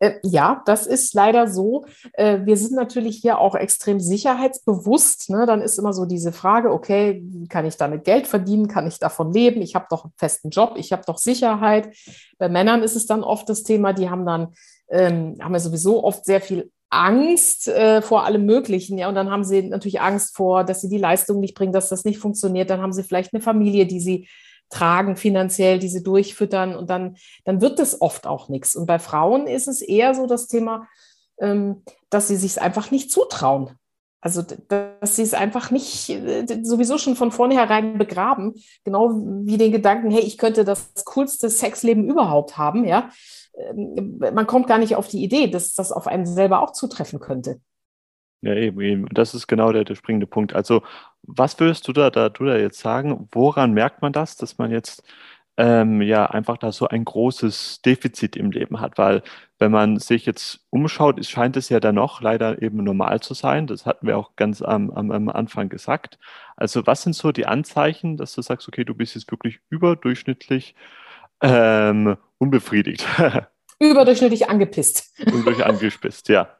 Äh, 0.00 0.14
ja, 0.22 0.62
das 0.66 0.86
ist 0.86 1.14
leider 1.14 1.48
so. 1.48 1.84
Äh, 2.12 2.40
wir 2.44 2.56
sind 2.56 2.74
natürlich 2.74 3.18
hier 3.18 3.38
auch 3.38 3.54
extrem 3.54 4.00
sicherheitsbewusst. 4.00 5.30
Ne? 5.30 5.46
Dann 5.46 5.62
ist 5.62 5.78
immer 5.78 5.92
so 5.92 6.04
diese 6.04 6.32
Frage, 6.32 6.70
okay, 6.70 7.24
kann 7.48 7.66
ich 7.66 7.76
damit 7.76 8.04
Geld 8.04 8.26
verdienen? 8.26 8.68
Kann 8.68 8.86
ich 8.86 8.98
davon 8.98 9.32
leben? 9.32 9.62
Ich 9.62 9.74
habe 9.74 9.86
doch 9.90 10.04
einen 10.04 10.12
festen 10.16 10.50
Job, 10.50 10.74
ich 10.76 10.92
habe 10.92 11.02
doch 11.06 11.18
Sicherheit. 11.18 11.94
Bei 12.38 12.48
Männern 12.48 12.82
ist 12.82 12.96
es 12.96 13.06
dann 13.06 13.22
oft 13.22 13.48
das 13.48 13.62
Thema, 13.62 13.92
die 13.92 14.10
haben 14.10 14.26
dann, 14.26 14.48
ähm, 14.88 15.36
haben 15.40 15.54
ja 15.54 15.60
sowieso 15.60 16.04
oft 16.04 16.24
sehr 16.24 16.40
viel 16.40 16.70
Angst 16.88 17.68
äh, 17.68 18.00
vor 18.00 18.24
allem 18.24 18.46
Möglichen, 18.46 18.96
ja, 18.96 19.08
und 19.08 19.16
dann 19.16 19.30
haben 19.30 19.44
sie 19.44 19.62
natürlich 19.62 20.00
Angst 20.00 20.36
vor, 20.36 20.62
dass 20.64 20.80
sie 20.80 20.88
die 20.88 20.98
Leistung 20.98 21.40
nicht 21.40 21.54
bringen, 21.54 21.72
dass 21.72 21.88
das 21.88 22.04
nicht 22.04 22.18
funktioniert. 22.18 22.70
Dann 22.70 22.80
haben 22.80 22.92
sie 22.92 23.02
vielleicht 23.02 23.34
eine 23.34 23.42
Familie, 23.42 23.86
die 23.86 24.00
sie 24.00 24.28
tragen 24.70 25.16
finanziell, 25.16 25.78
diese 25.78 26.02
durchfüttern 26.02 26.74
und 26.74 26.90
dann, 26.90 27.16
dann 27.44 27.60
wird 27.60 27.78
das 27.78 28.00
oft 28.00 28.26
auch 28.26 28.48
nichts. 28.48 28.76
Und 28.76 28.86
bei 28.86 28.98
Frauen 28.98 29.46
ist 29.46 29.68
es 29.68 29.82
eher 29.82 30.14
so 30.14 30.26
das 30.26 30.48
Thema, 30.48 30.88
ähm, 31.38 31.82
dass 32.10 32.28
sie 32.28 32.36
sich 32.36 32.60
einfach 32.60 32.90
nicht 32.90 33.10
zutrauen. 33.10 33.78
Also, 34.20 34.42
dass 34.42 35.14
sie 35.14 35.22
es 35.22 35.34
einfach 35.34 35.70
nicht 35.70 36.06
sowieso 36.62 36.98
schon 36.98 37.14
von 37.14 37.30
vornherein 37.30 37.96
begraben, 37.96 38.54
genau 38.82 39.10
wie 39.10 39.56
den 39.56 39.70
Gedanken, 39.70 40.10
hey, 40.10 40.22
ich 40.22 40.36
könnte 40.36 40.64
das 40.64 40.92
coolste 41.04 41.48
Sexleben 41.48 42.08
überhaupt 42.08 42.58
haben, 42.58 42.84
ja. 42.84 43.10
Ähm, 43.56 44.18
man 44.18 44.46
kommt 44.46 44.66
gar 44.66 44.78
nicht 44.78 44.96
auf 44.96 45.06
die 45.06 45.22
Idee, 45.22 45.46
dass 45.46 45.74
das 45.74 45.92
auf 45.92 46.06
einen 46.08 46.26
selber 46.26 46.62
auch 46.62 46.72
zutreffen 46.72 47.20
könnte. 47.20 47.60
Ja, 48.42 48.54
eben, 48.54 48.80
eben. 48.80 49.06
Das 49.12 49.34
ist 49.34 49.46
genau 49.46 49.72
der, 49.72 49.84
der 49.84 49.94
springende 49.94 50.26
Punkt. 50.26 50.54
Also, 50.54 50.82
was 51.22 51.58
würdest 51.58 51.88
du 51.88 51.92
da, 51.92 52.10
da, 52.10 52.28
du 52.28 52.44
da 52.44 52.56
jetzt 52.56 52.78
sagen? 52.78 53.28
Woran 53.32 53.72
merkt 53.72 54.02
man 54.02 54.12
das, 54.12 54.36
dass 54.36 54.58
man 54.58 54.70
jetzt 54.70 55.02
ähm, 55.56 56.02
ja 56.02 56.26
einfach 56.26 56.58
da 56.58 56.70
so 56.70 56.86
ein 56.86 57.04
großes 57.04 57.80
Defizit 57.82 58.36
im 58.36 58.50
Leben 58.50 58.80
hat? 58.80 58.98
Weil, 58.98 59.22
wenn 59.58 59.72
man 59.72 59.98
sich 59.98 60.26
jetzt 60.26 60.66
umschaut, 60.70 61.18
es 61.18 61.30
scheint 61.30 61.56
es 61.56 61.70
ja 61.70 61.80
dann 61.80 61.94
noch 61.94 62.20
leider 62.20 62.60
eben 62.62 62.84
normal 62.84 63.20
zu 63.20 63.34
sein. 63.34 63.66
Das 63.66 63.86
hatten 63.86 64.06
wir 64.06 64.18
auch 64.18 64.36
ganz 64.36 64.62
am, 64.62 64.90
am, 64.90 65.10
am 65.10 65.28
Anfang 65.30 65.68
gesagt. 65.68 66.18
Also, 66.56 66.86
was 66.86 67.02
sind 67.02 67.14
so 67.14 67.32
die 67.32 67.46
Anzeichen, 67.46 68.16
dass 68.16 68.34
du 68.34 68.42
sagst, 68.42 68.68
okay, 68.68 68.84
du 68.84 68.94
bist 68.94 69.14
jetzt 69.14 69.30
wirklich 69.30 69.60
überdurchschnittlich 69.70 70.74
ähm, 71.40 72.16
unbefriedigt? 72.38 73.06
Überdurchschnittlich 73.78 74.48
angepisst. 74.48 75.18
Überdurchschnittlich 75.18 75.66
angepisst, 75.66 76.28
ja. 76.28 76.55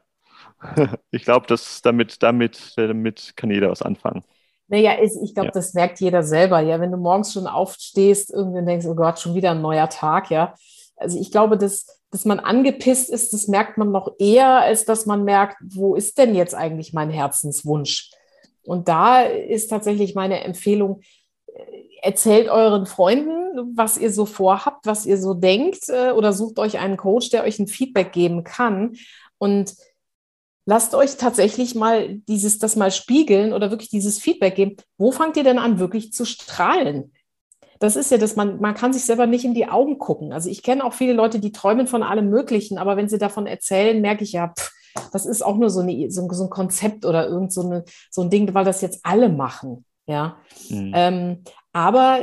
ich 1.10 1.24
glaube, 1.24 1.46
damit, 1.82 2.22
damit, 2.22 2.72
damit 2.76 3.32
kann 3.36 3.50
jeder 3.50 3.70
was 3.70 3.82
anfangen. 3.82 4.24
Naja, 4.68 4.96
ich 5.00 5.34
glaube, 5.34 5.48
ja. 5.48 5.52
das 5.52 5.74
merkt 5.74 6.00
jeder 6.00 6.22
selber. 6.22 6.60
Ja, 6.60 6.80
wenn 6.80 6.90
du 6.90 6.96
morgens 6.96 7.32
schon 7.32 7.46
aufstehst, 7.46 8.32
irgendwie 8.32 8.64
denkst, 8.64 8.86
oh 8.86 8.94
Gott, 8.94 9.20
schon 9.20 9.34
wieder 9.34 9.52
ein 9.52 9.62
neuer 9.62 9.88
Tag, 9.88 10.30
ja. 10.30 10.54
Also 10.96 11.20
ich 11.20 11.30
glaube, 11.30 11.56
dass, 11.56 12.00
dass 12.10 12.24
man 12.24 12.40
angepisst 12.40 13.10
ist, 13.10 13.32
das 13.32 13.48
merkt 13.48 13.78
man 13.78 13.92
noch 13.92 14.14
eher, 14.18 14.60
als 14.60 14.84
dass 14.84 15.06
man 15.06 15.24
merkt, 15.24 15.56
wo 15.62 15.94
ist 15.94 16.18
denn 16.18 16.34
jetzt 16.34 16.54
eigentlich 16.54 16.92
mein 16.92 17.10
Herzenswunsch? 17.10 18.10
Und 18.64 18.88
da 18.88 19.22
ist 19.22 19.68
tatsächlich 19.68 20.14
meine 20.16 20.42
Empfehlung, 20.42 21.00
äh, 21.46 21.62
erzählt 22.02 22.48
euren 22.48 22.86
Freunden, 22.86 23.76
was 23.76 23.96
ihr 23.98 24.10
so 24.10 24.26
vorhabt, 24.26 24.86
was 24.86 25.06
ihr 25.06 25.18
so 25.18 25.34
denkt, 25.34 25.88
äh, 25.88 26.10
oder 26.10 26.32
sucht 26.32 26.58
euch 26.58 26.78
einen 26.78 26.96
Coach, 26.96 27.30
der 27.30 27.44
euch 27.44 27.60
ein 27.60 27.68
Feedback 27.68 28.12
geben 28.12 28.42
kann. 28.42 28.96
Und 29.38 29.76
lasst 30.66 30.94
euch 30.94 31.16
tatsächlich 31.16 31.74
mal 31.74 32.18
dieses, 32.28 32.58
das 32.58 32.76
mal 32.76 32.90
spiegeln 32.90 33.52
oder 33.52 33.70
wirklich 33.70 33.88
dieses 33.88 34.18
Feedback 34.18 34.56
geben. 34.56 34.76
Wo 34.98 35.12
fangt 35.12 35.36
ihr 35.36 35.44
denn 35.44 35.58
an, 35.58 35.78
wirklich 35.78 36.12
zu 36.12 36.24
strahlen? 36.24 37.12
Das 37.78 37.96
ist 37.96 38.10
ja, 38.10 38.18
dass 38.18 38.36
man, 38.36 38.60
man 38.60 38.74
kann 38.74 38.92
sich 38.92 39.04
selber 39.04 39.26
nicht 39.26 39.44
in 39.44 39.54
die 39.54 39.68
Augen 39.68 39.98
gucken. 39.98 40.32
Also 40.32 40.50
ich 40.50 40.62
kenne 40.62 40.84
auch 40.84 40.92
viele 40.92 41.12
Leute, 41.12 41.38
die 41.38 41.52
träumen 41.52 41.86
von 41.86 42.02
allem 42.02 42.28
Möglichen, 42.28 42.78
aber 42.78 42.96
wenn 42.96 43.08
sie 43.08 43.18
davon 43.18 43.46
erzählen, 43.46 44.00
merke 44.00 44.24
ich 44.24 44.32
ja, 44.32 44.48
pff, 44.48 44.72
das 45.12 45.26
ist 45.26 45.42
auch 45.42 45.56
nur 45.56 45.70
so, 45.70 45.80
eine, 45.80 46.10
so, 46.10 46.26
so, 46.30 46.44
ein 46.44 46.50
Konzept 46.50 47.04
oder 47.04 47.28
irgend 47.28 47.52
so, 47.52 47.62
eine, 47.62 47.84
so 48.10 48.22
ein 48.22 48.30
Ding, 48.30 48.52
weil 48.54 48.64
das 48.64 48.80
jetzt 48.80 49.00
alle 49.02 49.28
machen. 49.28 49.84
Ja. 50.06 50.38
Mhm. 50.70 50.92
Ähm, 50.94 51.44
aber 51.72 52.20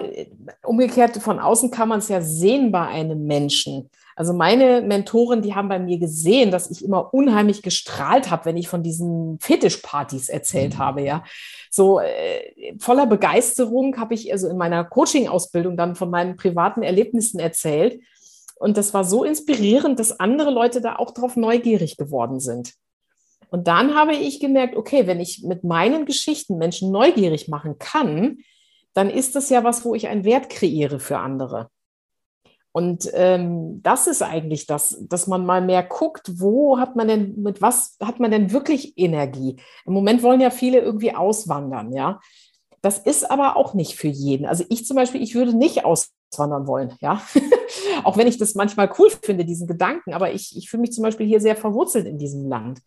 umgekehrt 0.64 1.18
von 1.18 1.40
außen 1.40 1.70
kann 1.70 1.90
man 1.90 2.00
es 2.00 2.10
ja 2.10 2.22
sehen 2.22 2.72
bei 2.72 2.88
einem 2.88 3.26
Menschen. 3.26 3.90
Also 4.16 4.34
meine 4.34 4.82
Mentoren, 4.82 5.42
die 5.42 5.56
haben 5.56 5.70
bei 5.70 5.80
mir 5.80 5.98
gesehen, 5.98 6.52
dass 6.52 6.70
ich 6.70 6.84
immer 6.84 7.14
unheimlich 7.14 7.62
gestrahlt 7.62 8.30
habe, 8.30 8.46
wenn 8.46 8.58
ich 8.58 8.68
von 8.68 8.84
diesen 8.84 9.40
Fetischpartys 9.40 10.30
erzählt 10.30 10.76
mhm. 10.76 10.78
habe, 10.80 11.02
ja. 11.02 11.24
So 11.72 12.00
äh, 12.00 12.76
voller 12.80 13.08
Begeisterung 13.08 13.98
habe 13.98 14.14
ich 14.14 14.32
also 14.32 14.48
in 14.48 14.58
meiner 14.58 14.84
Coaching-Ausbildung 14.84 15.78
dann 15.78 15.96
von 15.96 16.10
meinen 16.10 16.36
privaten 16.36 16.84
Erlebnissen 16.84 17.40
erzählt. 17.40 18.00
Und 18.56 18.78
das 18.78 18.94
war 18.94 19.04
so 19.04 19.24
inspirierend, 19.24 20.00
dass 20.00 20.20
andere 20.20 20.52
Leute 20.52 20.82
da 20.82 20.96
auch 20.98 21.12
drauf 21.12 21.36
neugierig 21.36 21.98
geworden 21.98 22.40
sind. 22.40 22.74
Und 23.50 23.68
dann 23.68 23.94
habe 23.94 24.16
ich 24.16 24.40
gemerkt, 24.40 24.76
okay, 24.76 25.06
wenn 25.06 25.20
ich 25.20 25.44
mit 25.44 25.64
meinen 25.64 26.06
Geschichten 26.06 26.58
Menschen 26.58 26.92
neugierig 26.92 27.48
machen 27.48 27.78
kann, 27.78 28.40
dann 28.94 29.10
ist 29.10 29.36
das 29.36 29.50
ja 29.50 29.64
was, 29.64 29.86
wo 29.86 29.96
ich 29.96 30.08
einen 30.08 30.24
Wert 30.24 30.50
kreiere 30.50 31.00
für 31.00 31.18
andere. 31.18 31.70
Und 32.74 33.08
ähm, 33.14 33.82
das 33.84 34.08
ist 34.08 34.24
eigentlich 34.24 34.66
das, 34.66 34.98
dass 35.08 35.28
man 35.28 35.46
mal 35.46 35.62
mehr 35.62 35.84
guckt, 35.84 36.32
wo 36.42 36.80
hat 36.80 36.96
man 36.96 37.08
denn, 37.08 37.40
mit 37.40 37.62
was 37.62 37.98
hat 38.02 38.20
man 38.20 38.32
denn 38.32 38.52
wirklich 38.52 38.98
Energie? 38.98 39.58
Im 39.86 39.94
Moment 39.94 40.24
wollen 40.24 40.42
ja 40.42 40.50
viele 40.50 40.80
irgendwie 40.80 41.14
auswandern, 41.14 41.94
ja. 41.94 42.20
Das 42.82 42.98
ist 42.98 43.30
aber 43.30 43.58
auch 43.58 43.76
nicht 43.76 43.96
für 43.96 44.08
jeden. 44.08 44.48
Also 44.48 44.66
ich 44.70 44.88
zum 44.88 44.96
Beispiel, 44.98 45.22
ich 45.22 45.36
würde 45.36 45.56
nicht 45.56 45.86
auswandern 45.86 46.66
wollen, 46.66 46.96
ja. 47.00 47.22
auch 48.04 48.18
wenn 48.18 48.28
ich 48.28 48.40
das 48.40 48.56
manchmal 48.56 48.92
cool 48.98 49.10
finde, 49.22 49.46
diesen 49.46 49.68
Gedanken, 49.68 50.14
aber 50.14 50.34
ich, 50.34 50.58
ich 50.58 50.68
fühle 50.68 50.82
mich 50.82 50.94
zum 50.94 51.04
Beispiel 51.04 51.28
hier 51.28 51.40
sehr 51.40 51.56
verwurzelt 51.56 52.08
in 52.08 52.18
diesem 52.18 52.48
Land. 52.48 52.80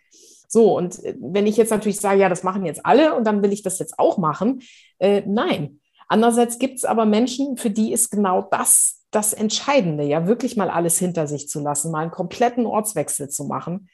So, 0.48 0.76
und 0.76 1.02
äh, 1.04 1.14
wenn 1.20 1.46
ich 1.46 1.56
jetzt 1.56 1.70
natürlich 1.70 2.00
sage, 2.00 2.20
ja, 2.20 2.28
das 2.28 2.42
machen 2.42 2.66
jetzt 2.66 2.84
alle 2.84 3.14
und 3.14 3.24
dann 3.24 3.40
will 3.40 3.52
ich 3.52 3.62
das 3.62 3.78
jetzt 3.78 4.00
auch 4.00 4.18
machen, 4.18 4.62
äh, 4.98 5.22
nein. 5.24 5.78
Andererseits 6.08 6.58
gibt 6.58 6.78
es 6.78 6.84
aber 6.84 7.04
Menschen, 7.04 7.56
für 7.56 7.70
die 7.70 7.92
ist 7.92 8.10
genau 8.10 8.42
das 8.50 8.95
das 9.10 9.32
Entscheidende, 9.32 10.04
ja, 10.04 10.26
wirklich 10.26 10.56
mal 10.56 10.70
alles 10.70 10.98
hinter 10.98 11.26
sich 11.26 11.48
zu 11.48 11.60
lassen, 11.60 11.90
mal 11.90 12.02
einen 12.02 12.10
kompletten 12.10 12.66
Ortswechsel 12.66 13.28
zu 13.28 13.44
machen. 13.44 13.88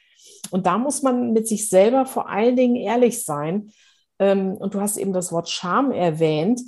Und 0.51 0.67
da 0.67 0.79
muss 0.79 1.03
man 1.03 1.33
mit 1.33 1.47
sich 1.47 1.69
selber 1.69 2.07
vor 2.07 2.29
allen 2.29 2.57
Dingen 2.57 2.77
ehrlich 2.77 3.25
sein. 3.25 3.71
Ähm, 4.19 4.55
und 4.55 4.75
du 4.75 4.81
hast 4.81 4.97
eben 4.97 5.13
das 5.13 5.33
Wort 5.33 5.49
Scham 5.49 5.93
erwähnt. 5.93 6.61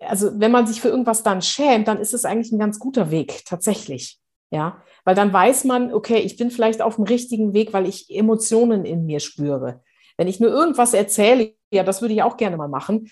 Also 0.00 0.40
wenn 0.40 0.50
man 0.50 0.66
sich 0.66 0.80
für 0.80 0.88
irgendwas 0.88 1.22
dann 1.22 1.42
schämt, 1.42 1.88
dann 1.88 2.00
ist 2.00 2.14
es 2.14 2.24
eigentlich 2.24 2.52
ein 2.52 2.58
ganz 2.58 2.78
guter 2.78 3.10
Weg, 3.10 3.44
tatsächlich. 3.44 4.18
Ja, 4.50 4.82
weil 5.04 5.14
dann 5.14 5.32
weiß 5.32 5.64
man, 5.64 5.94
okay, 5.94 6.18
ich 6.18 6.36
bin 6.36 6.50
vielleicht 6.50 6.82
auf 6.82 6.96
dem 6.96 7.04
richtigen 7.04 7.54
Weg, 7.54 7.72
weil 7.72 7.88
ich 7.88 8.10
Emotionen 8.10 8.84
in 8.84 9.06
mir 9.06 9.20
spüre. 9.20 9.82
Wenn 10.18 10.28
ich 10.28 10.40
nur 10.40 10.50
irgendwas 10.50 10.92
erzähle, 10.92 11.54
ja, 11.70 11.84
das 11.84 12.02
würde 12.02 12.12
ich 12.12 12.22
auch 12.22 12.36
gerne 12.36 12.58
mal 12.58 12.68
machen, 12.68 13.10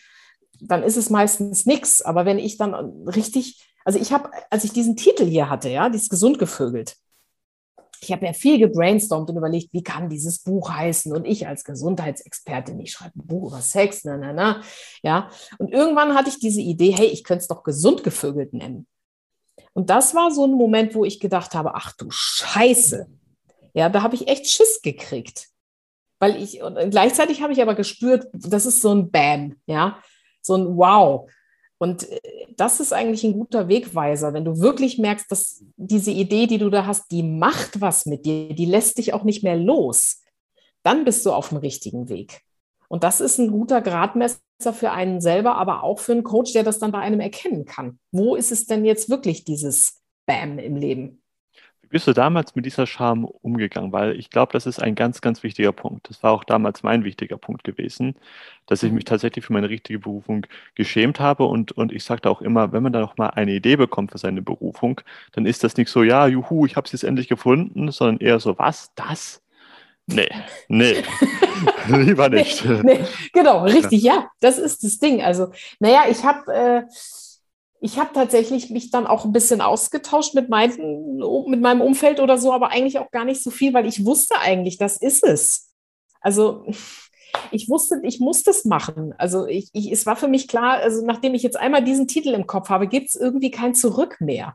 dann 0.60 0.82
ist 0.82 0.96
es 0.96 1.08
meistens 1.08 1.64
nichts. 1.64 2.02
Aber 2.02 2.26
wenn 2.26 2.38
ich 2.38 2.58
dann 2.58 2.74
richtig, 3.08 3.69
also 3.84 3.98
ich 3.98 4.12
habe, 4.12 4.30
als 4.50 4.64
ich 4.64 4.72
diesen 4.72 4.96
Titel 4.96 5.24
hier 5.24 5.48
hatte, 5.48 5.68
ja, 5.68 5.88
dieses 5.88 6.08
gesund 6.08 6.38
gevögelt, 6.38 6.96
ich 8.02 8.12
habe 8.12 8.24
ja 8.26 8.32
viel 8.32 8.58
gebrainstormt 8.58 9.28
und 9.28 9.36
überlegt, 9.36 9.72
wie 9.72 9.82
kann 9.82 10.08
dieses 10.08 10.38
Buch 10.38 10.70
heißen? 10.70 11.14
Und 11.14 11.26
ich 11.26 11.46
als 11.46 11.64
Gesundheitsexpertin, 11.64 12.80
ich 12.80 12.92
schreibe 12.92 13.18
ein 13.18 13.26
Buch 13.26 13.48
über 13.48 13.60
Sex, 13.60 14.04
na, 14.04 14.16
na, 14.16 14.32
na, 14.32 14.62
ja. 15.02 15.28
Und 15.58 15.72
irgendwann 15.72 16.14
hatte 16.14 16.30
ich 16.30 16.38
diese 16.38 16.62
Idee, 16.62 16.92
hey, 16.92 17.06
ich 17.06 17.24
könnte 17.24 17.42
es 17.42 17.48
doch 17.48 17.62
gesund 17.62 18.02
gevögelt 18.02 18.54
nennen. 18.54 18.86
Und 19.74 19.90
das 19.90 20.14
war 20.14 20.30
so 20.30 20.46
ein 20.46 20.52
Moment, 20.52 20.94
wo 20.94 21.04
ich 21.04 21.20
gedacht 21.20 21.54
habe, 21.54 21.74
ach 21.74 21.92
du 21.92 22.06
Scheiße. 22.08 23.06
Ja, 23.74 23.88
da 23.88 24.02
habe 24.02 24.14
ich 24.14 24.28
echt 24.28 24.48
Schiss 24.48 24.80
gekriegt. 24.82 25.48
Weil 26.18 26.42
ich, 26.42 26.62
und 26.62 26.76
gleichzeitig 26.90 27.42
habe 27.42 27.52
ich 27.52 27.62
aber 27.62 27.74
gespürt, 27.74 28.26
das 28.32 28.66
ist 28.66 28.82
so 28.82 28.92
ein 28.94 29.10
Bam, 29.10 29.56
ja, 29.66 30.02
so 30.42 30.54
ein 30.54 30.76
Wow. 30.76 31.30
Und 31.80 32.08
äh, 32.10 32.20
das 32.56 32.78
ist 32.78 32.92
eigentlich 32.92 33.24
ein 33.24 33.32
guter 33.32 33.68
Wegweiser, 33.68 34.34
wenn 34.34 34.44
du 34.44 34.60
wirklich 34.60 34.98
merkst, 34.98 35.30
dass 35.32 35.64
diese 35.76 36.10
Idee, 36.10 36.46
die 36.46 36.58
du 36.58 36.68
da 36.68 36.86
hast, 36.86 37.10
die 37.10 37.22
macht 37.22 37.80
was 37.80 38.06
mit 38.06 38.26
dir, 38.26 38.54
die 38.54 38.66
lässt 38.66 38.98
dich 38.98 39.14
auch 39.14 39.24
nicht 39.24 39.42
mehr 39.42 39.56
los. 39.56 40.22
Dann 40.82 41.04
bist 41.04 41.24
du 41.24 41.32
auf 41.32 41.48
dem 41.48 41.58
richtigen 41.58 42.08
Weg. 42.08 42.42
Und 42.88 43.02
das 43.02 43.20
ist 43.20 43.38
ein 43.38 43.50
guter 43.50 43.80
Gradmesser 43.80 44.40
für 44.72 44.90
einen 44.90 45.20
selber, 45.20 45.54
aber 45.56 45.82
auch 45.82 46.00
für 46.00 46.12
einen 46.12 46.24
Coach, 46.24 46.52
der 46.52 46.64
das 46.64 46.78
dann 46.78 46.92
bei 46.92 46.98
einem 46.98 47.20
erkennen 47.20 47.64
kann. 47.64 47.98
Wo 48.12 48.34
ist 48.34 48.52
es 48.52 48.66
denn 48.66 48.84
jetzt 48.84 49.08
wirklich 49.08 49.44
dieses 49.44 50.02
Bam 50.26 50.58
im 50.58 50.76
Leben? 50.76 51.19
Bist 51.90 52.06
du 52.06 52.12
damals 52.12 52.54
mit 52.54 52.64
dieser 52.66 52.86
Scham 52.86 53.24
umgegangen? 53.24 53.92
Weil 53.92 54.16
ich 54.16 54.30
glaube, 54.30 54.52
das 54.52 54.64
ist 54.64 54.80
ein 54.80 54.94
ganz, 54.94 55.20
ganz 55.20 55.42
wichtiger 55.42 55.72
Punkt. 55.72 56.08
Das 56.08 56.22
war 56.22 56.30
auch 56.30 56.44
damals 56.44 56.84
mein 56.84 57.02
wichtiger 57.02 57.36
Punkt 57.36 57.64
gewesen, 57.64 58.14
dass 58.66 58.84
ich 58.84 58.92
mich 58.92 59.04
tatsächlich 59.04 59.44
für 59.44 59.52
meine 59.52 59.68
richtige 59.68 59.98
Berufung 59.98 60.46
geschämt 60.76 61.18
habe. 61.18 61.44
Und, 61.44 61.72
und 61.72 61.92
ich 61.92 62.04
sagte 62.04 62.30
auch 62.30 62.42
immer, 62.42 62.72
wenn 62.72 62.84
man 62.84 62.92
da 62.92 63.00
noch 63.00 63.16
mal 63.16 63.30
eine 63.30 63.52
Idee 63.52 63.74
bekommt 63.74 64.12
für 64.12 64.18
seine 64.18 64.40
Berufung, 64.40 65.00
dann 65.32 65.46
ist 65.46 65.64
das 65.64 65.76
nicht 65.76 65.90
so, 65.90 66.04
ja, 66.04 66.28
juhu, 66.28 66.64
ich 66.64 66.76
habe 66.76 66.86
es 66.86 66.92
jetzt 66.92 67.02
endlich 67.02 67.26
gefunden, 67.26 67.90
sondern 67.90 68.18
eher 68.18 68.38
so, 68.38 68.56
was, 68.56 68.92
das? 68.94 69.42
Nee, 70.06 70.30
nee, 70.68 71.02
lieber 71.88 72.28
nicht. 72.28 72.64
Nee, 72.64 72.82
nee. 72.82 73.00
Genau, 73.32 73.64
richtig, 73.64 74.02
ja. 74.02 74.14
ja, 74.14 74.30
das 74.40 74.58
ist 74.58 74.84
das 74.84 74.98
Ding. 74.98 75.22
Also, 75.22 75.52
naja, 75.80 76.04
ich 76.08 76.24
habe 76.24 76.52
äh, 76.52 76.82
ich 77.80 77.98
habe 77.98 78.10
tatsächlich 78.12 78.70
mich 78.70 78.90
dann 78.90 79.06
auch 79.06 79.24
ein 79.24 79.32
bisschen 79.32 79.60
ausgetauscht 79.60 80.34
mit, 80.34 80.48
mein, 80.48 80.70
mit 81.46 81.60
meinem 81.60 81.80
Umfeld 81.80 82.20
oder 82.20 82.36
so, 82.36 82.52
aber 82.52 82.70
eigentlich 82.70 82.98
auch 82.98 83.10
gar 83.10 83.24
nicht 83.24 83.42
so 83.42 83.50
viel, 83.50 83.72
weil 83.72 83.86
ich 83.86 84.04
wusste 84.04 84.38
eigentlich, 84.38 84.76
das 84.76 84.98
ist 84.98 85.24
es. 85.24 85.72
Also 86.20 86.66
ich 87.50 87.68
wusste, 87.68 88.00
ich 88.02 88.20
muss 88.20 88.42
das 88.42 88.64
machen. 88.64 89.14
Also 89.16 89.46
ich, 89.46 89.70
ich, 89.72 89.90
es 89.90 90.04
war 90.04 90.16
für 90.16 90.28
mich 90.28 90.46
klar, 90.46 90.74
also 90.78 91.04
nachdem 91.04 91.34
ich 91.34 91.42
jetzt 91.42 91.56
einmal 91.56 91.82
diesen 91.82 92.06
Titel 92.06 92.34
im 92.34 92.46
Kopf 92.46 92.68
habe, 92.68 92.86
gibt 92.86 93.08
es 93.08 93.14
irgendwie 93.14 93.50
kein 93.50 93.74
Zurück 93.74 94.20
mehr. 94.20 94.54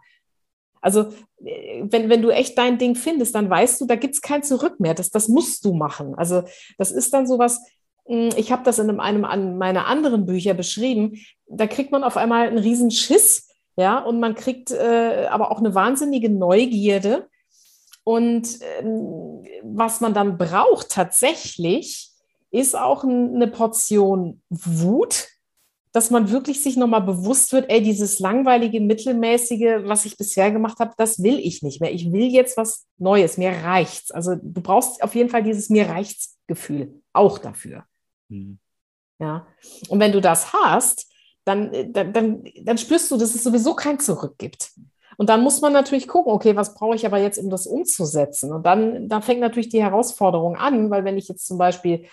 Also, 0.86 1.12
äh, 1.44 1.84
wenn, 1.90 2.10
wenn 2.10 2.22
du 2.22 2.30
echt 2.30 2.56
dein 2.60 2.78
Ding 2.78 2.94
findest, 2.94 3.34
dann 3.34 3.50
weißt 3.50 3.82
du, 3.82 3.88
da 3.88 3.96
gibt 3.96 4.14
es 4.14 4.22
kein 4.22 4.44
Zurück 4.44 4.80
mehr. 4.80 4.94
Das, 4.94 5.10
das 5.10 5.28
musst 5.28 5.66
du 5.66 5.74
machen. 5.74 6.14
Also, 6.14 6.44
das 6.78 6.92
ist 6.92 7.12
dann 7.12 7.26
sowas, 7.26 7.60
ich 8.08 8.52
habe 8.52 8.64
das 8.64 8.80
in 8.80 8.90
einem, 9.00 9.26
einem 9.26 9.58
meiner 9.58 9.88
anderen 9.88 10.26
Bücher 10.26 10.54
beschrieben, 10.54 11.20
da 11.48 11.68
kriegt 11.68 11.92
man 11.92 12.04
auf 12.04 12.18
einmal 12.18 12.48
einen 12.48 12.58
riesen 12.58 12.92
Schiss, 12.92 13.50
ja, 13.78 14.00
und 14.00 14.20
man 14.20 14.36
kriegt 14.36 14.72
äh, 14.72 15.28
aber 15.30 15.52
auch 15.52 15.60
eine 15.60 15.76
wahnsinnige 15.76 16.30
Neugierde. 16.30 17.28
Und 18.04 18.60
ähm, 18.80 19.44
was 19.64 20.00
man 20.00 20.14
dann 20.14 20.38
braucht 20.38 20.90
tatsächlich, 20.90 22.12
ist 22.52 22.78
auch 22.78 23.04
eine 23.04 23.48
Portion 23.48 24.42
Wut, 24.50 25.28
dass 25.92 26.12
man 26.12 26.30
wirklich 26.30 26.62
sich 26.62 26.78
nochmal 26.78 27.02
bewusst 27.02 27.52
wird, 27.52 27.70
ey, 27.70 27.82
dieses 27.82 28.20
langweilige, 28.20 28.80
mittelmäßige, 28.80 29.84
was 29.84 30.06
ich 30.06 30.18
bisher 30.18 30.52
gemacht 30.52 30.80
habe, 30.80 30.94
das 30.98 31.24
will 31.24 31.40
ich 31.40 31.64
nicht 31.64 31.82
mehr. 31.82 31.94
Ich 31.94 32.12
will 32.12 32.28
jetzt 32.28 32.58
was 32.58 32.86
Neues. 32.98 33.38
Mir 33.38 33.50
reicht's. 33.50 34.12
Also 34.12 34.36
du 34.36 34.62
brauchst 34.62 35.02
auf 35.02 35.16
jeden 35.16 35.30
Fall 35.30 35.44
dieses 35.44 35.70
mir 35.70 35.90
reicht's 35.90 36.38
Gefühl 36.48 37.02
auch 37.14 37.40
dafür. 37.40 37.86
Mhm. 38.30 38.60
Ja. 39.20 39.48
Und 39.90 40.00
wenn 40.00 40.12
du 40.12 40.22
das 40.22 40.54
hast, 40.54 41.12
dann, 41.46 41.94
dann, 41.94 42.12
dann, 42.12 42.44
dann 42.64 42.78
spürst 42.78 43.12
du, 43.12 43.18
dass 43.18 43.36
es 43.36 43.44
sowieso 43.44 43.76
kein 43.76 44.00
Zurück 44.00 44.38
gibt. 44.38 44.72
Und 45.18 45.30
dann 45.30 45.42
muss 45.42 45.62
man 45.62 45.72
natürlich 45.72 46.08
gucken, 46.08 46.34
okay, 46.34 46.56
was 46.56 46.74
brauche 46.74 46.96
ich 46.96 47.06
aber 47.06 47.20
jetzt, 47.20 47.38
um 47.38 47.50
das 47.50 47.68
umzusetzen? 47.68 48.52
Und 48.52 48.66
dann, 48.66 49.08
dann 49.08 49.22
fängt 49.22 49.40
natürlich 49.40 49.70
die 49.70 49.82
Herausforderung 49.82 50.58
an, 50.58 50.90
weil 50.90 51.06
wenn 51.06 51.18
ich 51.18 51.28
jetzt 51.28 51.48
zum 51.48 51.58
Beispiel 51.58 52.08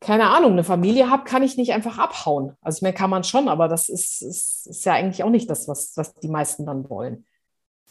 keine 0.00 0.30
Ahnung, 0.30 0.52
eine 0.52 0.64
Familie 0.64 1.10
habe, 1.10 1.24
kann 1.24 1.42
ich 1.42 1.58
nicht 1.58 1.72
einfach 1.72 1.98
abhauen. 1.98 2.56
Also 2.62 2.78
ich 2.78 2.82
meine, 2.82 2.94
kann 2.94 3.10
man 3.10 3.22
schon, 3.22 3.48
aber 3.48 3.68
das 3.68 3.90
ist, 3.90 4.22
ist, 4.22 4.66
ist 4.66 4.84
ja 4.86 4.94
eigentlich 4.94 5.22
auch 5.22 5.30
nicht 5.30 5.50
das, 5.50 5.68
was, 5.68 5.92
was 5.96 6.14
die 6.14 6.28
meisten 6.28 6.64
dann 6.64 6.88
wollen. 6.88 7.26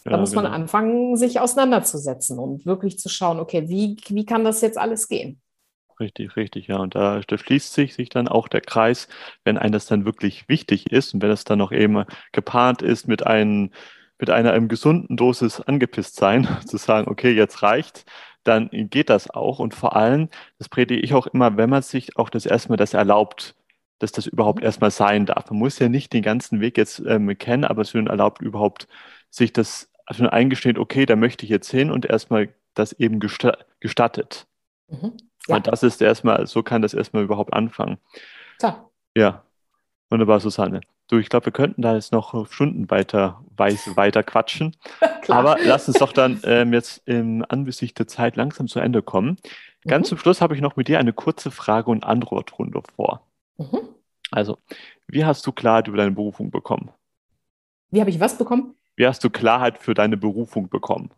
Da 0.06 0.12
ja, 0.12 0.18
muss 0.18 0.34
man 0.34 0.46
genau. 0.46 0.56
anfangen, 0.56 1.18
sich 1.18 1.40
auseinanderzusetzen 1.40 2.40
und 2.40 2.66
wirklich 2.66 2.98
zu 2.98 3.10
schauen, 3.10 3.40
okay, 3.40 3.70
wie, 3.70 3.98
wie 4.08 4.26
kann 4.26 4.44
das 4.44 4.62
jetzt 4.62 4.78
alles 4.78 5.08
gehen? 5.08 5.40
Richtig, 6.00 6.38
richtig, 6.38 6.68
ja. 6.68 6.78
Und 6.78 6.96
da, 6.96 7.20
da 7.28 7.38
schließt 7.38 7.74
sich, 7.74 7.94
sich 7.94 8.08
dann 8.10 8.28
auch 8.30 8.48
der 8.48 8.62
Kreis, 8.62 9.10
wenn 9.44 9.58
einem 9.58 9.74
das 9.74 9.86
dann 9.86 10.06
wirklich 10.06 10.48
wichtig 10.48 10.92
ist 10.92 11.14
und 11.14 11.22
wenn 11.22 11.32
es 11.32 11.44
dann 11.44 11.60
noch 11.60 11.74
eben 11.74 12.06
gepaart 12.32 12.82
ist 12.82 13.08
mit 13.08 13.28
einem, 13.28 13.72
mit 14.18 14.30
einer 14.30 14.54
einem 14.54 14.70
gesunden 14.70 15.18
Dosis 15.18 15.60
angepisst 15.62 16.16
sein, 16.16 16.48
zu 16.66 16.78
sagen, 16.78 17.10
okay, 17.10 17.32
jetzt 17.32 17.64
reicht, 17.64 18.06
dann 18.44 18.70
geht 18.72 19.10
das 19.10 19.30
auch. 19.30 19.60
Und 19.60 19.74
vor 19.74 19.96
allem, 19.98 20.30
das 20.58 20.70
predige 20.70 21.02
ich 21.02 21.14
auch 21.14 21.28
immer, 21.28 21.58
wenn 21.58 21.70
man 21.70 21.82
sich 21.82 22.18
auch 22.18 22.30
das 22.30 22.46
erstmal 22.46 22.78
das 22.78 22.94
erlaubt, 22.94 23.56
dass 24.00 24.14
das 24.14 24.26
überhaupt 24.28 24.60
mhm. 24.60 24.66
erstmal 24.66 24.92
sein 24.92 25.26
darf. 25.26 25.50
Man 25.50 25.60
muss 25.60 25.80
ja 25.80 25.90
nicht 25.90 26.14
den 26.14 26.24
ganzen 26.24 26.62
Weg 26.62 26.78
jetzt 26.78 27.02
ähm, 27.06 27.38
kennen, 27.38 27.66
aber 27.66 27.82
es 27.82 27.94
wird 27.94 28.08
erlaubt, 28.08 28.42
überhaupt 28.42 28.88
sich 29.30 29.54
das 29.54 29.92
also 30.06 30.28
eingesteht, 30.28 30.80
okay, 30.80 31.06
da 31.06 31.16
möchte 31.16 31.46
ich 31.46 31.52
jetzt 31.52 31.70
hin 31.70 31.92
und 31.92 32.06
erstmal 32.06 32.50
das 32.74 32.94
eben 32.94 33.20
gestattet. 33.20 34.48
Mhm. 34.90 35.14
Ja. 35.48 35.56
Und 35.56 35.68
das 35.68 35.84
ist 35.84 36.02
erstmal, 36.02 36.48
so 36.48 36.64
kann 36.64 36.82
das 36.82 36.94
erstmal 36.94 37.24
überhaupt 37.24 37.54
anfangen. 37.54 37.98
Klar. 38.60 38.90
Ja. 39.16 39.44
Wunderbar, 40.10 40.40
Susanne. 40.40 40.82
Du, 41.08 41.18
ich 41.18 41.30
glaube, 41.30 41.48
wir 41.48 41.54
könnten 41.54 41.82
da 41.82 41.96
jetzt 41.96 42.12
noch 42.12 42.48
Stunden 42.52 42.90
weiter, 42.92 43.44
weiter 43.58 44.24
quatschen. 44.24 44.76
Aber 45.28 45.58
lass 45.64 45.88
uns 45.88 45.98
doch 45.98 46.14
dann 46.14 46.40
ähm, 46.44 46.74
jetzt 46.74 47.02
im 47.08 47.44
Angesicht 47.48 47.98
der 47.98 48.08
Zeit 48.08 48.36
langsam 48.36 48.68
zu 48.68 48.80
Ende 48.80 49.02
kommen. 49.02 49.38
Ganz 49.88 50.08
mhm. 50.08 50.10
zum 50.10 50.18
Schluss 50.20 50.42
habe 50.42 50.56
ich 50.56 50.62
noch 50.62 50.76
mit 50.76 50.88
dir 50.88 51.00
eine 51.00 51.14
kurze 51.14 51.52
Frage- 51.52 51.90
und 51.90 52.04
Antwortrunde 52.04 52.82
vor. 52.96 53.26
Mhm. 53.58 53.90
Also, 54.32 54.58
wie 55.08 55.26
hast 55.26 55.46
du 55.48 55.52
Klarheit 55.52 55.88
über 55.88 55.98
deine 55.98 56.12
Berufung 56.12 56.52
bekommen? 56.52 56.92
Wie 57.90 58.00
habe 58.00 58.10
ich 58.10 58.20
was 58.20 58.38
bekommen? 58.38 58.76
Wie 58.96 59.08
hast 59.08 59.24
du 59.24 59.30
Klarheit 59.30 59.80
für 59.80 59.94
deine 59.94 60.18
Berufung 60.18 60.70
bekommen? 60.70 61.10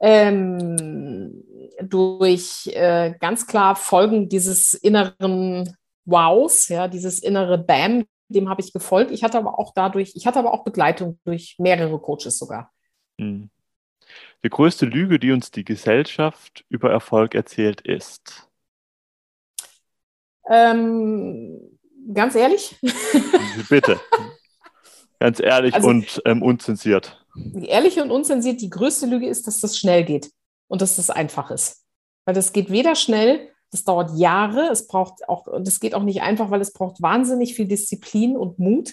Ähm, 0.00 1.44
durch 1.82 2.66
äh, 2.72 3.14
ganz 3.20 3.46
klar 3.46 3.76
Folgen 3.76 4.28
dieses 4.28 4.74
inneren 4.74 5.76
Wows, 6.04 6.68
ja, 6.68 6.88
dieses 6.88 7.18
innere 7.22 7.58
Bam, 7.58 8.04
dem 8.28 8.48
habe 8.48 8.60
ich 8.60 8.72
gefolgt. 8.72 9.10
Ich 9.10 9.22
hatte 9.22 9.38
aber 9.38 9.58
auch 9.58 9.72
dadurch, 9.74 10.12
ich 10.14 10.26
hatte 10.26 10.38
aber 10.38 10.52
auch 10.54 10.64
Begleitung 10.64 11.18
durch 11.24 11.56
mehrere 11.58 11.98
Coaches 11.98 12.38
sogar. 12.38 12.72
Hm. 13.18 13.50
Die 14.42 14.48
größte 14.48 14.86
Lüge, 14.86 15.18
die 15.18 15.32
uns 15.32 15.50
die 15.50 15.64
Gesellschaft 15.64 16.64
über 16.68 16.90
Erfolg 16.90 17.34
erzählt, 17.34 17.82
ist? 17.82 18.48
Ähm, 20.48 21.78
ganz 22.12 22.34
ehrlich? 22.34 22.76
Bitte. 23.68 24.00
Ganz 25.20 25.38
ehrlich 25.38 25.74
also, 25.74 25.88
und 25.88 26.22
ähm, 26.24 26.42
unzensiert. 26.42 27.19
Ehrlich 27.62 28.00
und 28.00 28.10
unzensiert, 28.10 28.60
die 28.60 28.70
größte 28.70 29.06
Lüge 29.06 29.28
ist, 29.28 29.46
dass 29.46 29.60
das 29.60 29.78
schnell 29.78 30.04
geht 30.04 30.30
und 30.68 30.82
dass 30.82 30.96
das 30.96 31.10
einfach 31.10 31.50
ist. 31.50 31.84
Weil 32.24 32.34
das 32.34 32.52
geht 32.52 32.70
weder 32.70 32.94
schnell 32.94 33.50
das 33.70 33.84
dauert 33.84 34.16
Jahre. 34.16 34.68
Es 34.70 34.86
braucht 34.86 35.28
auch, 35.28 35.46
das 35.62 35.80
geht 35.80 35.94
auch 35.94 36.02
nicht 36.02 36.22
einfach, 36.22 36.50
weil 36.50 36.60
es 36.60 36.72
braucht 36.72 37.00
wahnsinnig 37.00 37.54
viel 37.54 37.66
Disziplin 37.66 38.36
und 38.36 38.58
Mut. 38.58 38.92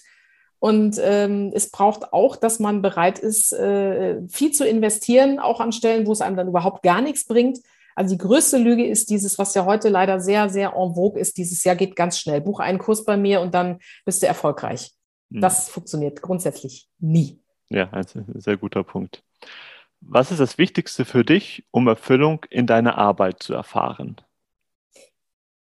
Und 0.60 1.00
ähm, 1.04 1.52
es 1.54 1.70
braucht 1.70 2.14
auch, 2.14 2.36
dass 2.36 2.60
man 2.60 2.82
bereit 2.82 3.20
ist, 3.20 3.54
äh, 3.54 4.22
viel 4.28 4.52
zu 4.52 4.68
investieren, 4.68 5.40
auch 5.40 5.60
an 5.60 5.72
Stellen, 5.72 6.08
wo 6.08 6.12
es 6.12 6.22
einem 6.22 6.36
dann 6.36 6.48
überhaupt 6.48 6.82
gar 6.82 7.02
nichts 7.02 7.26
bringt. 7.26 7.60
Also 7.96 8.16
die 8.16 8.20
größte 8.20 8.58
Lüge 8.58 8.86
ist 8.86 9.10
dieses, 9.10 9.38
was 9.38 9.54
ja 9.54 9.66
heute 9.66 9.90
leider 9.90 10.20
sehr, 10.20 10.50
sehr 10.50 10.74
en 10.76 10.96
vogue 10.96 11.20
ist, 11.20 11.38
dieses 11.38 11.64
Jahr 11.64 11.76
geht 11.76 11.96
ganz 11.96 12.20
schnell. 12.20 12.42
Buch 12.42 12.60
einen 12.60 12.80
Kurs 12.80 13.06
bei 13.06 13.18
mir 13.18 13.42
und 13.42 13.54
dann 13.54 13.80
bist 14.06 14.22
du 14.22 14.28
erfolgreich. 14.28 14.92
Mhm. 15.30 15.42
Das 15.42 15.70
funktioniert 15.70 16.22
grundsätzlich 16.22 16.88
nie. 17.00 17.40
Ja, 17.70 17.90
ein 17.92 18.06
sehr 18.36 18.58
guter 18.58 18.84
Punkt. 18.84 19.24
Was 20.00 20.32
ist 20.32 20.40
das 20.40 20.58
Wichtigste 20.58 21.06
für 21.06 21.26
dich, 21.26 21.66
um 21.72 21.88
Erfüllung 21.88 22.46
in 22.50 22.68
deiner 22.68 22.98
Arbeit 22.98 23.42
zu 23.42 23.54
erfahren? 23.54 24.18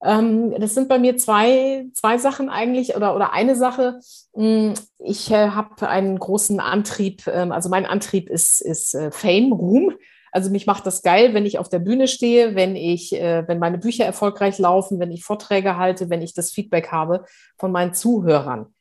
Ähm, 0.03 0.55
das 0.59 0.75
sind 0.75 0.89
bei 0.89 0.99
mir 0.99 1.17
zwei, 1.17 1.87
zwei 1.95 2.19
Sachen 2.19 2.49
eigentlich 2.49 2.97
oder, 2.97 3.17
oder 3.17 3.33
eine 3.33 3.57
Sache. 3.57 3.99
Hm, 4.35 4.75
ich 4.99 5.31
äh, 5.31 5.51
habe 5.51 5.89
einen 5.89 6.19
großen 6.19 6.61
Antrieb, 6.61 7.27
ähm, 7.27 7.51
also 7.51 7.71
mein 7.71 7.87
Antrieb 7.87 8.29
ist, 8.29 8.61
ist 8.61 8.95
äh, 8.95 9.11
Fame, 9.11 9.53
Ruhm. 9.53 9.95
Also 10.33 10.51
mich 10.51 10.67
macht 10.67 10.85
das 10.85 11.03
geil, 11.03 11.33
wenn 11.33 11.47
ich 11.47 11.59
auf 11.59 11.71
der 11.71 11.79
Bühne 11.79 12.09
stehe, 12.09 12.55
wenn 12.55 12.77
ich, 12.77 13.15
äh, 13.15 13.49
wenn 13.49 13.59
meine 13.59 13.79
Bücher 13.79 14.05
erfolgreich 14.05 14.59
laufen, 14.59 15.01
wenn 15.01 15.11
ich 15.11 15.25
Vorträge 15.25 15.79
halte, 15.79 16.11
wenn 16.11 16.21
ich 16.21 16.35
das 16.35 16.53
Feedback 16.53 16.93
habe 16.93 17.25
von 17.57 17.73
meinen 17.73 17.95
Zuhörern. 17.95 18.75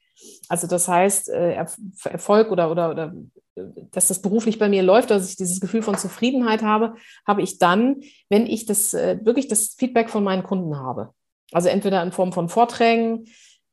Also 0.48 0.68
das 0.68 0.88
heißt, 0.88 1.30
äh, 1.30 1.54
Erfolg 1.54 2.52
oder, 2.52 2.72
oder, 2.72 2.92
oder 2.92 3.14
dass 3.92 4.08
das 4.08 4.22
beruflich 4.22 4.60
bei 4.60 4.70
mir 4.70 4.84
läuft, 4.84 5.12
dass 5.12 5.30
ich 5.30 5.38
dieses 5.38 5.62
Gefühl 5.62 5.82
von 5.82 5.98
Zufriedenheit 5.98 6.62
habe, 6.62 6.96
habe 7.26 7.42
ich 7.42 7.58
dann, 7.58 8.02
wenn 8.30 8.46
ich 8.46 8.66
das 8.66 8.94
äh, 8.94 9.20
wirklich 9.24 9.48
das 9.48 9.76
Feedback 9.78 10.10
von 10.10 10.24
meinen 10.24 10.44
Kunden 10.44 10.78
habe. 10.78 11.14
Also 11.52 11.70
entweder 11.70 12.04
in 12.04 12.12
Form 12.12 12.34
von 12.34 12.50
Vorträgen, 12.50 13.26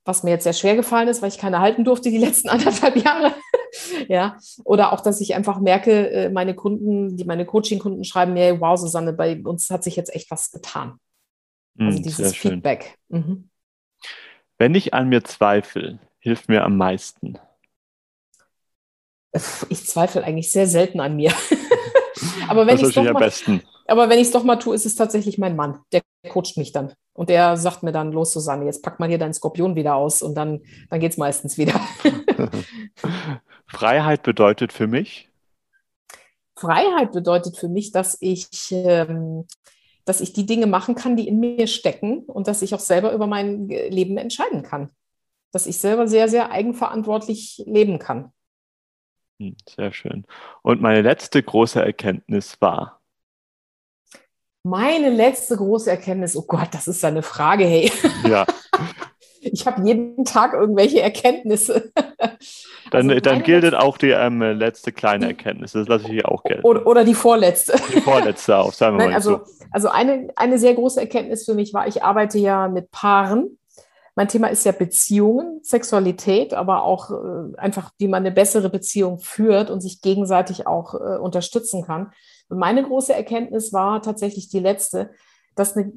was 0.04 0.22
mir 0.22 0.30
jetzt 0.30 0.44
sehr 0.44 0.52
schwer 0.52 0.76
gefallen 0.76 1.08
ist, 1.08 1.22
weil 1.22 1.30
ich 1.30 1.38
keine 1.38 1.60
halten 1.60 1.84
durfte 1.84 2.10
die 2.10 2.18
letzten 2.24 2.48
anderthalb 2.48 2.96
Jahre. 2.96 3.34
ja, 4.08 4.36
oder 4.64 4.92
auch, 4.92 5.00
dass 5.00 5.20
ich 5.20 5.34
einfach 5.34 5.58
merke, 5.58 6.10
äh, 6.10 6.30
meine 6.30 6.54
Kunden, 6.54 7.16
die 7.16 7.24
meine 7.24 7.46
Coaching-Kunden 7.46 8.04
schreiben 8.04 8.34
mir, 8.34 8.60
wow, 8.60 8.78
Susanne, 8.78 9.12
bei 9.12 9.40
uns 9.42 9.70
hat 9.70 9.82
sich 9.82 9.96
jetzt 9.96 10.14
echt 10.14 10.30
was 10.30 10.50
getan. 10.50 10.98
Also 11.78 12.02
dieses 12.02 12.34
Feedback. 12.36 12.98
Mhm. 13.08 13.48
Wenn 14.58 14.74
ich 14.74 14.92
an 14.94 15.08
mir 15.08 15.24
zweifle, 15.24 15.98
hilft 16.22 16.48
mir 16.48 16.64
am 16.64 16.76
meisten. 16.76 17.38
Ich 19.68 19.86
zweifle 19.86 20.22
eigentlich 20.24 20.52
sehr 20.52 20.66
selten 20.66 21.00
an 21.00 21.16
mir. 21.16 21.32
aber 22.48 22.66
wenn 22.66 22.76
ich 22.76 22.82
es 22.82 22.94
doch 22.94 23.02
mal, 23.02 23.18
besten. 23.18 23.62
aber 23.86 24.08
wenn 24.08 24.18
ich 24.18 24.26
es 24.26 24.32
doch 24.32 24.44
mal 24.44 24.56
tue, 24.56 24.74
ist 24.74 24.86
es 24.86 24.94
tatsächlich 24.94 25.36
mein 25.38 25.56
Mann. 25.56 25.80
Der 25.92 26.00
coacht 26.30 26.56
mich 26.56 26.70
dann 26.70 26.92
und 27.12 27.28
der 27.28 27.56
sagt 27.56 27.82
mir 27.82 27.92
dann 27.92 28.12
los, 28.12 28.32
Susanne, 28.32 28.66
jetzt 28.66 28.82
pack 28.82 29.00
mal 29.00 29.08
hier 29.08 29.18
deinen 29.18 29.34
Skorpion 29.34 29.74
wieder 29.74 29.96
aus 29.96 30.22
und 30.22 30.34
dann 30.36 30.60
dann 30.90 31.00
geht 31.00 31.12
es 31.12 31.18
meistens 31.18 31.58
wieder. 31.58 31.80
Freiheit 33.66 34.22
bedeutet 34.22 34.72
für 34.72 34.86
mich. 34.86 35.28
Freiheit 36.56 37.10
bedeutet 37.10 37.56
für 37.56 37.68
mich, 37.68 37.90
dass 37.90 38.16
ich 38.20 38.48
ähm, 38.70 39.46
dass 40.04 40.20
ich 40.20 40.32
die 40.32 40.46
Dinge 40.46 40.66
machen 40.66 40.94
kann, 40.94 41.16
die 41.16 41.26
in 41.26 41.40
mir 41.40 41.66
stecken 41.66 42.20
und 42.26 42.46
dass 42.46 42.62
ich 42.62 42.74
auch 42.74 42.80
selber 42.80 43.12
über 43.12 43.26
mein 43.26 43.68
Leben 43.68 44.18
entscheiden 44.18 44.62
kann. 44.62 44.90
Dass 45.52 45.66
ich 45.66 45.78
selber 45.78 46.08
sehr, 46.08 46.28
sehr 46.28 46.50
eigenverantwortlich 46.50 47.62
leben 47.66 47.98
kann. 47.98 48.32
Hm, 49.40 49.56
sehr 49.68 49.92
schön. 49.92 50.24
Und 50.62 50.80
meine 50.80 51.02
letzte 51.02 51.42
große 51.42 51.82
Erkenntnis 51.82 52.60
war? 52.60 53.00
Meine 54.64 55.10
letzte 55.10 55.56
große 55.56 55.90
Erkenntnis, 55.90 56.36
oh 56.36 56.44
Gott, 56.46 56.68
das 56.72 56.86
ist 56.86 57.04
eine 57.04 57.22
Frage, 57.22 57.64
hey. 57.64 57.90
Ja. 58.28 58.46
Ich 59.44 59.66
habe 59.66 59.84
jeden 59.84 60.24
Tag 60.24 60.52
irgendwelche 60.52 61.00
Erkenntnisse. 61.00 61.90
Dann, 62.92 63.10
also 63.10 63.20
dann 63.20 63.42
gilt 63.42 63.74
auch 63.74 63.98
die 63.98 64.10
ähm, 64.10 64.40
letzte 64.40 64.92
kleine 64.92 65.26
Erkenntnis. 65.26 65.72
Das 65.72 65.88
lasse 65.88 66.04
ich 66.04 66.12
hier 66.12 66.30
auch 66.30 66.44
gelten. 66.44 66.64
Oder, 66.64 66.86
oder, 66.86 67.04
die 67.04 67.14
vorletzte. 67.14 67.74
Die 67.92 68.00
vorletzte 68.00 68.56
auch, 68.56 68.72
sagen 68.72 68.96
wir 68.96 68.98
Nein, 69.02 69.08
mal 69.08 69.14
also, 69.16 69.38
so. 69.44 69.66
Also 69.72 69.88
eine, 69.88 70.28
eine 70.36 70.58
sehr 70.58 70.74
große 70.74 71.00
Erkenntnis 71.00 71.44
für 71.44 71.54
mich 71.54 71.74
war, 71.74 71.88
ich 71.88 72.04
arbeite 72.04 72.38
ja 72.38 72.68
mit 72.68 72.92
Paaren 72.92 73.58
mein 74.14 74.28
Thema 74.28 74.48
ist 74.48 74.64
ja 74.64 74.72
Beziehungen, 74.72 75.60
Sexualität, 75.62 76.52
aber 76.52 76.84
auch 76.84 77.10
äh, 77.10 77.56
einfach, 77.56 77.92
wie 77.98 78.08
man 78.08 78.22
eine 78.22 78.34
bessere 78.34 78.68
Beziehung 78.68 79.18
führt 79.18 79.70
und 79.70 79.80
sich 79.80 80.02
gegenseitig 80.02 80.66
auch 80.66 80.94
äh, 80.94 81.18
unterstützen 81.18 81.82
kann. 81.82 82.12
Und 82.48 82.58
meine 82.58 82.82
große 82.82 83.14
Erkenntnis 83.14 83.72
war 83.72 84.02
tatsächlich 84.02 84.48
die 84.48 84.60
letzte, 84.60 85.10
dass 85.54 85.76
eine, 85.76 85.92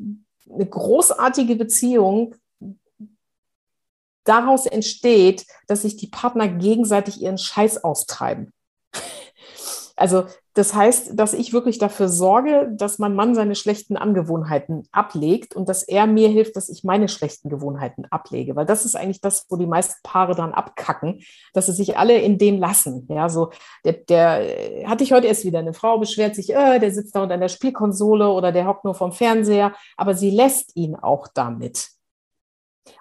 eine 0.49 0.65
großartige 0.65 1.55
Beziehung 1.57 2.35
daraus 4.23 4.65
entsteht, 4.65 5.45
dass 5.67 5.81
sich 5.81 5.97
die 5.97 6.07
Partner 6.07 6.47
gegenseitig 6.47 7.21
ihren 7.21 7.37
Scheiß 7.37 7.83
austreiben. 7.83 8.53
Also 9.95 10.25
das 10.53 10.73
heißt, 10.73 11.11
dass 11.13 11.33
ich 11.33 11.53
wirklich 11.53 11.77
dafür 11.77 12.09
sorge, 12.09 12.69
dass 12.73 12.99
mein 12.99 13.15
Mann 13.15 13.33
seine 13.33 13.55
schlechten 13.55 13.95
Angewohnheiten 13.97 14.83
ablegt 14.91 15.55
und 15.55 15.69
dass 15.69 15.83
er 15.83 16.05
mir 16.05 16.29
hilft, 16.29 16.55
dass 16.55 16.69
ich 16.69 16.83
meine 16.83 17.07
schlechten 17.07 17.49
Gewohnheiten 17.49 18.05
ablege. 18.09 18.55
Weil 18.55 18.65
das 18.65 18.85
ist 18.85 18.95
eigentlich 18.95 19.21
das, 19.21 19.45
wo 19.49 19.55
die 19.55 19.67
meisten 19.67 19.95
Paare 20.03 20.35
dann 20.35 20.53
abkacken, 20.53 21.21
dass 21.53 21.67
sie 21.67 21.73
sich 21.73 21.97
alle 21.97 22.17
in 22.17 22.37
dem 22.37 22.59
lassen. 22.59 23.07
Ja, 23.09 23.29
so 23.29 23.51
der, 23.85 23.93
der 23.93 24.89
hatte 24.89 25.03
ich 25.03 25.13
heute 25.13 25.27
erst 25.27 25.45
wieder 25.45 25.59
eine 25.59 25.73
Frau 25.73 25.97
beschwert 25.97 26.35
sich, 26.35 26.53
äh, 26.53 26.79
der 26.79 26.91
sitzt 26.91 27.15
da 27.15 27.23
unter 27.23 27.37
der 27.37 27.49
Spielkonsole 27.49 28.29
oder 28.29 28.51
der 28.51 28.67
hockt 28.67 28.83
nur 28.83 28.95
vom 28.95 29.11
Fernseher, 29.11 29.73
aber 29.97 30.13
sie 30.13 30.29
lässt 30.29 30.75
ihn 30.75 30.95
auch 30.95 31.27
damit. 31.33 31.89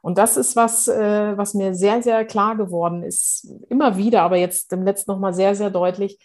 Und 0.03 0.19
das 0.19 0.37
ist 0.37 0.57
was, 0.57 0.89
äh, 0.89 1.37
was 1.37 1.55
mir 1.55 1.75
sehr, 1.75 2.03
sehr 2.03 2.25
klar 2.25 2.57
geworden 2.57 3.03
ist, 3.03 3.49
immer 3.69 3.97
wieder, 3.97 4.23
aber 4.23 4.37
jetzt 4.37 4.73
im 4.73 4.83
letzten 4.83 5.11
nochmal 5.11 5.35
sehr, 5.35 5.55
sehr 5.55 5.71
deutlich 5.71 6.19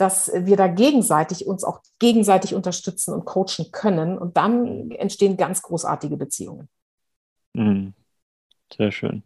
dass 0.00 0.32
wir 0.34 0.56
da 0.56 0.66
gegenseitig 0.66 1.46
uns 1.46 1.64
auch 1.64 1.80
gegenseitig 1.98 2.54
unterstützen 2.54 3.12
und 3.14 3.24
coachen 3.24 3.70
können. 3.72 4.18
Und 4.18 4.36
dann 4.36 4.90
entstehen 4.92 5.36
ganz 5.36 5.62
großartige 5.62 6.16
Beziehungen. 6.16 6.68
Mhm. 7.54 7.94
Sehr 8.74 8.92
schön. 8.92 9.22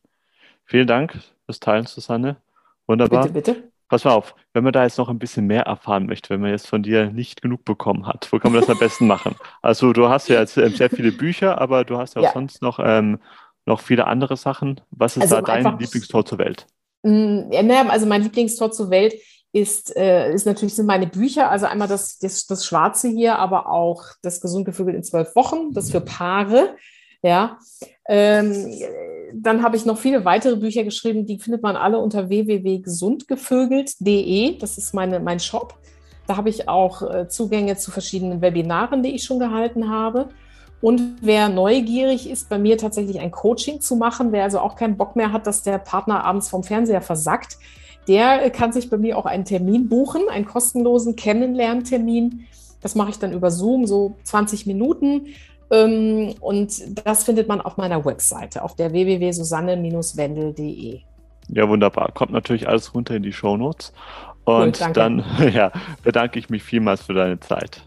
Vielen 0.65 0.87
Dank 0.87 1.19
fürs 1.45 1.61
Teilen, 1.61 1.87
Susanne. 1.87 2.37
Wunderbar. 2.87 3.29
Bitte, 3.29 3.53
bitte. 3.53 3.73
Pass 3.89 4.05
mal 4.05 4.13
auf, 4.13 4.35
wenn 4.55 4.65
man 4.65 4.73
da 4.73 4.83
jetzt 4.83 4.99
noch 4.99 5.11
ein 5.11 5.19
bisschen 5.19 5.47
mehr 5.47 5.65
erfahren 5.65 6.07
möchte, 6.07 6.31
wenn 6.31 6.41
man 6.41 6.51
jetzt 6.51 6.67
von 6.67 6.83
dir 6.83 7.11
nicht 7.11 7.43
genug 7.43 7.65
bekommen 7.65 8.07
hat, 8.07 8.33
wo 8.33 8.39
kann 8.39 8.51
man 8.51 8.63
das 8.63 8.71
am 8.71 8.79
besten 8.79 9.07
machen? 9.07 9.37
Also 9.61 9.93
du 9.93 10.09
hast 10.09 10.29
ja 10.29 10.41
jetzt 10.41 10.57
ähm, 10.57 10.75
sehr 10.75 10.89
viele 10.89 11.13
Bücher, 11.13 11.61
aber 11.61 11.85
du 11.85 11.99
hast 11.99 12.15
ja 12.15 12.23
auch 12.23 12.27
ja. 12.27 12.33
sonst 12.33 12.63
noch, 12.63 12.81
ähm, 12.83 13.21
noch 13.67 13.81
viele 13.81 14.07
andere 14.07 14.37
Sachen. 14.37 14.81
Was 14.91 15.17
ist 15.17 15.25
also 15.25 15.37
da 15.37 15.43
dein 15.43 15.79
Lieblingstor 15.79 16.25
zur 16.25 16.39
Welt? 16.39 16.67
Mm, 17.03 17.51
also 17.89 18.07
mein 18.07 18.23
Lieblingstor 18.23 18.73
zur 18.73 18.89
Welt 18.89 19.15
ist, 19.55 19.97
äh, 19.97 20.35
ist 20.35 20.47
natürlich 20.47 20.75
sind 20.75 20.87
meine 20.87 21.07
Bücher, 21.07 21.49
also 21.49 21.67
einmal 21.67 21.87
das, 21.87 22.19
das, 22.19 22.45
das 22.47 22.67
Schwarze 22.67 23.07
hier, 23.09 23.39
aber 23.39 23.71
auch 23.71 24.03
das 24.21 24.41
Gesund 24.41 24.65
gevögelt 24.65 24.97
in 24.97 25.05
zwölf 25.05 25.37
Wochen, 25.37 25.73
das 25.73 25.93
für 25.93 26.01
Paare. 26.01 26.75
Ja, 27.23 27.59
ähm, 28.09 28.75
dann 29.33 29.63
habe 29.63 29.77
ich 29.77 29.87
noch 29.87 29.97
viele 29.97 30.25
weitere 30.25 30.57
Bücher 30.57 30.83
geschrieben, 30.83 31.25
die 31.25 31.39
findet 31.39 31.63
man 31.63 31.77
alle 31.77 32.01
unter 32.01 32.29
www.gesundgevögelt.de. 32.29 34.59
Das 34.59 34.77
ist 34.77 34.93
meine, 34.93 35.21
mein 35.21 35.39
Shop. 35.39 35.79
Da 36.27 36.37
habe 36.37 36.49
ich 36.49 36.69
auch 36.69 37.03
äh, 37.03 37.29
Zugänge 37.29 37.77
zu 37.77 37.93
verschiedenen 37.93 38.41
Webinaren, 38.41 39.05
die 39.05 39.15
ich 39.15 39.23
schon 39.23 39.39
gehalten 39.39 39.89
habe. 39.89 40.31
Und 40.81 41.19
wer 41.21 41.49
neugierig 41.49 42.29
ist, 42.29 42.49
bei 42.49 42.59
mir 42.59 42.77
tatsächlich 42.77 43.21
ein 43.21 43.31
Coaching 43.31 43.81
zu 43.81 43.95
machen, 43.95 44.33
wer 44.33 44.43
also 44.43 44.59
auch 44.59 44.75
keinen 44.75 44.97
Bock 44.97 45.15
mehr 45.15 45.33
hat, 45.33 45.47
dass 45.47 45.63
der 45.63 45.79
Partner 45.79 46.25
abends 46.25 46.49
vom 46.49 46.65
Fernseher 46.65 47.03
versackt, 47.03 47.57
der 48.09 48.51
kann 48.51 48.73
sich 48.73 48.91
bei 48.91 48.97
mir 48.97 49.19
auch 49.19 49.27
einen 49.27 49.45
Termin 49.45 49.89
buchen, 49.89 50.23
einen 50.31 50.45
kostenlosen 50.45 51.17
Kennenlerntermin. 51.17 52.47
Das 52.81 52.95
mache 52.95 53.11
ich 53.11 53.19
dann 53.19 53.33
über 53.33 53.51
Zoom, 53.51 53.87
so 53.87 54.15
20 54.25 54.67
Minuten. 54.67 55.27
Ähm, 55.71 56.35
und 56.41 57.07
das 57.07 57.25
findet 57.25 57.49
man 57.49 57.61
auf 57.61 57.77
meiner 57.77 58.05
Webseite, 58.05 58.63
auf 58.63 58.77
der 58.77 58.93
www.susanne-wendel.de. 58.93 61.01
Ja, 61.49 61.69
wunderbar. 61.69 62.13
Kommt 62.13 62.33
natürlich 62.33 62.69
alles 62.69 62.95
runter 62.95 63.17
in 63.17 63.23
die 63.23 63.33
Show 63.33 63.57
Notes. 63.57 63.93
Und 64.45 64.81
cool, 64.81 64.93
dann 64.93 65.25
ja, 65.53 65.73
bedanke 66.03 66.39
ich 66.39 66.51
mich 66.51 66.63
vielmals 66.63 67.03
für 67.03 67.15
deine 67.15 67.41
Zeit. 67.41 67.83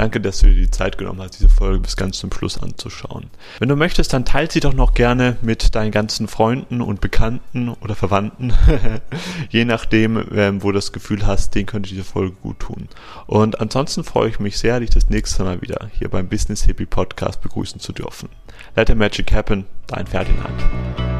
Danke, 0.00 0.18
dass 0.18 0.38
du 0.38 0.46
dir 0.46 0.54
die 0.54 0.70
Zeit 0.70 0.96
genommen 0.96 1.20
hast, 1.20 1.38
diese 1.38 1.50
Folge 1.50 1.80
bis 1.80 1.94
ganz 1.94 2.16
zum 2.16 2.32
Schluss 2.32 2.56
anzuschauen. 2.56 3.26
Wenn 3.58 3.68
du 3.68 3.76
möchtest, 3.76 4.14
dann 4.14 4.24
teile 4.24 4.50
sie 4.50 4.60
doch 4.60 4.72
noch 4.72 4.94
gerne 4.94 5.36
mit 5.42 5.74
deinen 5.74 5.90
ganzen 5.90 6.26
Freunden 6.26 6.80
und 6.80 7.02
Bekannten 7.02 7.68
oder 7.68 7.94
Verwandten, 7.94 8.54
je 9.50 9.66
nachdem, 9.66 10.24
ähm, 10.32 10.62
wo 10.62 10.68
du 10.68 10.76
das 10.76 10.92
Gefühl 10.92 11.26
hast, 11.26 11.54
denen 11.54 11.66
könnte 11.66 11.90
diese 11.90 12.04
Folge 12.04 12.34
gut 12.40 12.60
tun. 12.60 12.88
Und 13.26 13.60
ansonsten 13.60 14.02
freue 14.02 14.30
ich 14.30 14.40
mich 14.40 14.56
sehr, 14.56 14.80
dich 14.80 14.88
das 14.88 15.10
nächste 15.10 15.44
Mal 15.44 15.60
wieder 15.60 15.90
hier 15.92 16.08
beim 16.08 16.30
Business 16.30 16.62
Hippie 16.62 16.86
Podcast 16.86 17.42
begrüßen 17.42 17.78
zu 17.78 17.92
dürfen. 17.92 18.30
Let 18.76 18.88
the 18.88 18.94
Magic 18.94 19.30
Happen, 19.32 19.66
dein 19.86 20.06
Ferdinand. 20.06 21.19